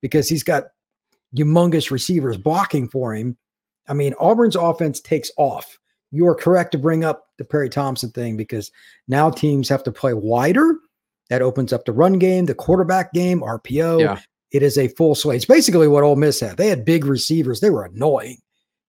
because 0.00 0.28
he's 0.28 0.42
got 0.42 0.64
humongous 1.36 1.90
receivers 1.90 2.36
blocking 2.36 2.88
for 2.88 3.14
him. 3.14 3.36
I 3.88 3.94
mean, 3.94 4.14
Auburn's 4.18 4.56
offense 4.56 5.00
takes 5.00 5.30
off. 5.36 5.78
You 6.10 6.26
are 6.26 6.34
correct 6.34 6.72
to 6.72 6.78
bring 6.78 7.04
up 7.04 7.28
the 7.38 7.44
Perry 7.44 7.70
Thompson 7.70 8.10
thing 8.10 8.36
because 8.36 8.70
now 9.08 9.30
teams 9.30 9.68
have 9.68 9.82
to 9.84 9.92
play 9.92 10.14
wider. 10.14 10.76
That 11.30 11.42
opens 11.42 11.72
up 11.72 11.84
the 11.84 11.92
run 11.92 12.18
game, 12.18 12.46
the 12.46 12.54
quarterback 12.54 13.12
game, 13.12 13.40
RPO. 13.40 14.00
Yeah. 14.00 14.18
It 14.50 14.62
is 14.62 14.76
a 14.76 14.88
full 14.88 15.14
slate. 15.14 15.36
It's 15.36 15.44
basically 15.46 15.88
what 15.88 16.04
Ole 16.04 16.16
Miss 16.16 16.40
had. 16.40 16.58
They 16.58 16.68
had 16.68 16.84
big 16.84 17.06
receivers. 17.06 17.60
They 17.60 17.70
were 17.70 17.84
annoying. 17.84 18.38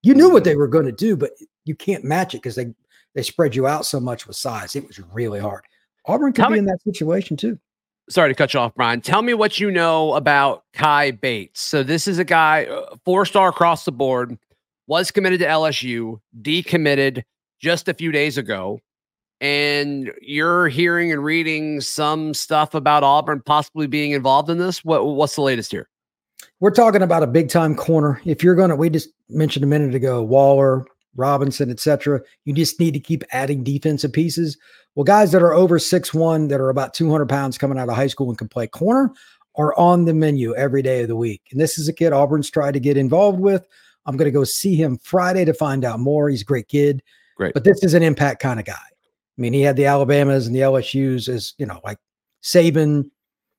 You 0.02 0.14
knew 0.14 0.28
what 0.28 0.42
mm-hmm. 0.42 0.50
they 0.50 0.56
were 0.56 0.68
going 0.68 0.84
to 0.84 0.92
do, 0.92 1.16
but 1.16 1.30
you 1.64 1.74
can't 1.74 2.04
match 2.04 2.34
it 2.34 2.38
because 2.38 2.56
they 2.56 2.74
they 3.14 3.22
spread 3.22 3.54
you 3.54 3.66
out 3.66 3.86
so 3.86 4.00
much 4.00 4.26
with 4.26 4.36
size. 4.36 4.74
It 4.76 4.86
was 4.86 5.00
really 5.12 5.40
hard. 5.40 5.64
Auburn 6.06 6.32
could 6.32 6.42
Tell 6.42 6.50
be 6.50 6.54
me, 6.54 6.58
in 6.60 6.64
that 6.66 6.82
situation 6.82 7.36
too. 7.36 7.58
Sorry 8.10 8.30
to 8.30 8.34
cut 8.34 8.52
you 8.52 8.60
off, 8.60 8.74
Brian. 8.74 9.00
Tell 9.00 9.22
me 9.22 9.32
what 9.34 9.58
you 9.58 9.70
know 9.70 10.14
about 10.14 10.64
Kai 10.74 11.12
Bates. 11.12 11.60
So 11.60 11.82
this 11.82 12.06
is 12.06 12.18
a 12.18 12.24
guy, 12.24 12.66
uh, 12.66 12.96
four 13.04 13.24
star 13.24 13.48
across 13.48 13.84
the 13.84 13.92
board, 13.92 14.36
was 14.86 15.10
committed 15.10 15.40
to 15.40 15.46
LSU, 15.46 16.20
decommitted 16.42 17.22
just 17.60 17.88
a 17.88 17.94
few 17.94 18.12
days 18.12 18.36
ago. 18.36 18.80
And 19.40 20.12
you're 20.20 20.68
hearing 20.68 21.12
and 21.12 21.24
reading 21.24 21.80
some 21.80 22.34
stuff 22.34 22.74
about 22.74 23.02
Auburn 23.02 23.42
possibly 23.44 23.86
being 23.86 24.12
involved 24.12 24.50
in 24.50 24.58
this. 24.58 24.84
What, 24.84 25.04
what's 25.06 25.34
the 25.34 25.42
latest 25.42 25.70
here? 25.70 25.88
We're 26.60 26.70
talking 26.70 27.02
about 27.02 27.22
a 27.22 27.26
big 27.26 27.48
time 27.48 27.74
corner. 27.74 28.20
If 28.24 28.42
you're 28.42 28.54
going 28.54 28.70
to, 28.70 28.76
we 28.76 28.90
just 28.90 29.10
mentioned 29.28 29.64
a 29.64 29.66
minute 29.66 29.94
ago, 29.94 30.22
Waller, 30.22 30.86
Robinson, 31.16 31.70
etc. 31.70 32.20
You 32.44 32.54
just 32.54 32.80
need 32.80 32.94
to 32.94 33.00
keep 33.00 33.24
adding 33.30 33.64
defensive 33.64 34.12
pieces. 34.12 34.56
Well, 34.94 35.04
guys 35.04 35.32
that 35.32 35.42
are 35.42 35.54
over 35.54 35.78
six 35.78 36.14
one, 36.14 36.48
that 36.48 36.60
are 36.60 36.70
about 36.70 36.94
200 36.94 37.28
pounds 37.28 37.58
coming 37.58 37.78
out 37.78 37.88
of 37.88 37.96
high 37.96 38.06
school 38.06 38.28
and 38.28 38.38
can 38.38 38.48
play 38.48 38.66
corner, 38.66 39.12
are 39.56 39.76
on 39.78 40.04
the 40.04 40.14
menu 40.14 40.54
every 40.54 40.82
day 40.82 41.02
of 41.02 41.08
the 41.08 41.16
week. 41.16 41.42
And 41.50 41.60
this 41.60 41.78
is 41.78 41.88
a 41.88 41.92
kid 41.92 42.12
Auburn's 42.12 42.50
tried 42.50 42.74
to 42.74 42.80
get 42.80 42.96
involved 42.96 43.40
with. 43.40 43.66
I'm 44.06 44.16
going 44.16 44.26
to 44.26 44.32
go 44.32 44.44
see 44.44 44.74
him 44.74 44.98
Friday 44.98 45.44
to 45.44 45.54
find 45.54 45.84
out 45.84 46.00
more. 46.00 46.28
He's 46.28 46.42
a 46.42 46.46
great 46.46 46.68
kid. 46.68 47.02
Great. 47.36 47.54
But 47.54 47.64
this 47.64 47.82
is 47.82 47.94
an 47.94 48.02
impact 48.02 48.40
kind 48.40 48.60
of 48.60 48.66
guy. 48.66 48.72
I 48.72 49.40
mean, 49.40 49.52
he 49.52 49.62
had 49.62 49.76
the 49.76 49.86
Alabamas 49.86 50.46
and 50.46 50.54
the 50.54 50.60
LSUs 50.60 51.28
as, 51.28 51.54
you 51.58 51.66
know, 51.66 51.80
like 51.84 51.98
Saban. 52.42 53.10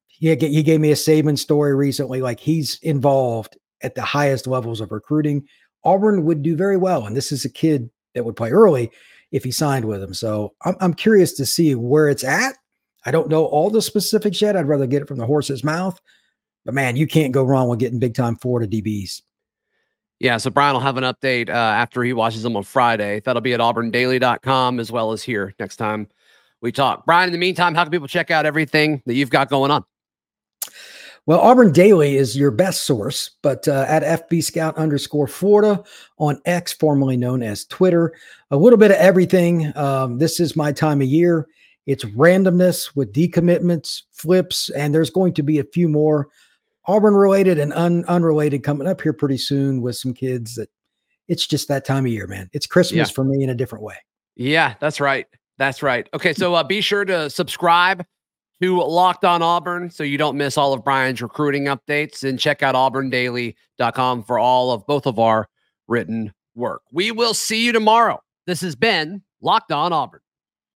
He, 0.08 0.34
he 0.34 0.64
gave 0.64 0.80
me 0.80 0.92
a 0.92 0.96
Saban 0.96 1.38
story 1.38 1.76
recently. 1.76 2.22
Like 2.22 2.40
he's 2.40 2.80
involved 2.82 3.58
at 3.82 3.96
the 3.96 4.02
highest 4.02 4.48
levels 4.48 4.80
of 4.80 4.92
recruiting. 4.92 5.46
Auburn 5.86 6.26
would 6.26 6.42
do 6.42 6.56
very 6.56 6.78
well. 6.78 7.06
And 7.06 7.16
this 7.16 7.32
is 7.32 7.46
a 7.46 7.50
kid 7.50 7.90
that 8.14 8.26
would 8.26 8.36
play 8.36 8.52
early 8.52 8.92
if 9.32 9.44
he 9.44 9.52
signed 9.52 9.86
with 9.86 10.02
him. 10.02 10.14
So 10.14 10.54
I'm, 10.64 10.76
I'm 10.80 10.94
curious 10.94 11.34
to 11.34 11.46
see 11.46 11.76
where 11.76 12.10
it's 12.10 12.24
at. 12.24 12.58
I 13.06 13.12
don't 13.12 13.30
know 13.30 13.46
all 13.46 13.70
the 13.70 13.82
specifics 13.82 14.42
yet. 14.42 14.58
I'd 14.58 14.68
rather 14.68 14.88
get 14.88 15.04
it 15.04 15.08
from 15.08 15.18
the 15.18 15.26
horse's 15.26 15.64
mouth. 15.64 16.00
But 16.66 16.74
man, 16.74 16.96
you 16.96 17.06
can't 17.06 17.32
go 17.32 17.44
wrong 17.44 17.70
with 17.70 17.80
getting 17.80 18.00
big 18.00 18.16
time 18.16 18.36
Florida 18.36 18.68
DBs. 18.68 19.22
Yeah, 20.20 20.38
so 20.38 20.50
Brian 20.50 20.74
will 20.74 20.82
have 20.82 20.98
an 20.98 21.04
update 21.04 21.50
uh, 21.50 21.52
after 21.52 22.02
he 22.02 22.14
watches 22.14 22.42
them 22.42 22.56
on 22.56 22.64
Friday. 22.64 23.20
That'll 23.20 23.42
be 23.42 23.54
at 23.54 23.60
auburndaily.com 23.60 24.80
as 24.80 24.92
well 24.92 25.12
as 25.12 25.22
here 25.22 25.54
next 25.60 25.76
time 25.76 26.08
we 26.62 26.72
talk. 26.72 27.06
Brian, 27.06 27.28
in 27.28 27.34
the 27.34 27.38
meantime, 27.38 27.76
how 27.76 27.84
can 27.84 27.92
people 27.92 28.08
check 28.08 28.32
out 28.32 28.46
everything 28.46 29.04
that 29.06 29.16
you've 29.16 29.30
got 29.30 29.50
going 29.50 29.72
on? 29.72 29.84
Well, 31.28 31.40
Auburn 31.40 31.72
Daily 31.72 32.18
is 32.18 32.38
your 32.38 32.52
best 32.52 32.84
source, 32.84 33.32
but 33.42 33.68
uh, 33.68 33.86
at 33.88 34.30
FB 34.30 34.44
Scout 34.44 34.78
underscore 34.78 35.28
Florida 35.28 35.84
on 36.20 36.40
X, 36.46 36.72
formerly 36.72 37.18
known 37.18 37.42
as 37.42 37.66
Twitter, 37.66 38.14
a 38.52 38.58
little 38.58 38.78
bit 38.78 38.92
of 38.92 38.98
everything. 38.98 39.76
Um, 39.76 40.20
this 40.20 40.40
is 40.40 40.56
my 40.56 40.72
time 40.72 41.02
of 41.02 41.08
year. 41.08 41.48
It's 41.88 42.04
randomness 42.04 42.96
with 42.96 43.12
decommitments, 43.12 44.04
flips, 44.12 44.70
and 44.70 44.94
there's 44.94 45.10
going 45.10 45.34
to 45.34 45.44
be 45.44 45.58
a 45.58 45.64
few 45.64 45.88
more 45.88 46.30
Auburn 46.86 47.16
related 47.16 47.58
and 47.58 47.74
un- 47.74 48.06
unrelated 48.08 48.64
coming 48.64 48.88
up 48.88 49.02
here 49.02 49.14
pretty 49.14 49.38
soon 49.38 49.82
with 49.82 49.96
some 49.96 50.14
kids 50.14 50.54
that 50.56 50.70
it's 51.28 51.48
just 51.48 51.68
that 51.70 51.86
time 51.86 52.06
of 52.06 52.12
year, 52.12 52.28
man. 52.28 52.52
It's 52.54 52.68
Christmas 52.68 53.10
yeah. 53.10 53.14
for 53.14 53.24
me 53.24 53.44
in 53.44 53.50
a 53.50 53.56
different 53.56 53.84
way. 53.84 53.96
Yeah, 54.36 54.76
that's 54.80 55.00
right. 55.00 55.26
That's 55.58 55.82
right. 55.82 56.08
Okay, 56.14 56.34
so 56.34 56.54
uh, 56.54 56.64
be 56.64 56.82
sure 56.82 57.06
to 57.06 57.32
subscribe 57.32 58.06
to 58.62 58.82
Locked 58.82 59.26
On 59.26 59.42
Auburn 59.42 59.90
so 59.90 60.04
you 60.04 60.18
don't 60.18 60.38
miss 60.38 60.58
all 60.58 60.74
of 60.74 60.84
Brian's 60.84 61.22
recruiting 61.22 61.66
updates 61.66 62.24
and 62.24 62.40
check 62.40 62.64
out 62.64 62.76
auburndaily.com 62.76 64.24
for 64.24 64.40
all 64.40 64.72
of 64.72 64.86
both 64.88 65.06
of 65.06 65.20
our 65.20 65.48
written 65.88 66.34
work. 66.56 66.82
We 66.92 67.12
will 67.12 67.34
see 67.34 67.66
you 67.66 67.72
tomorrow. 67.72 68.22
This 68.48 68.62
has 68.62 68.76
been 68.76 69.22
Locked 69.42 69.72
On 69.72 69.92
Auburn. 69.92 70.22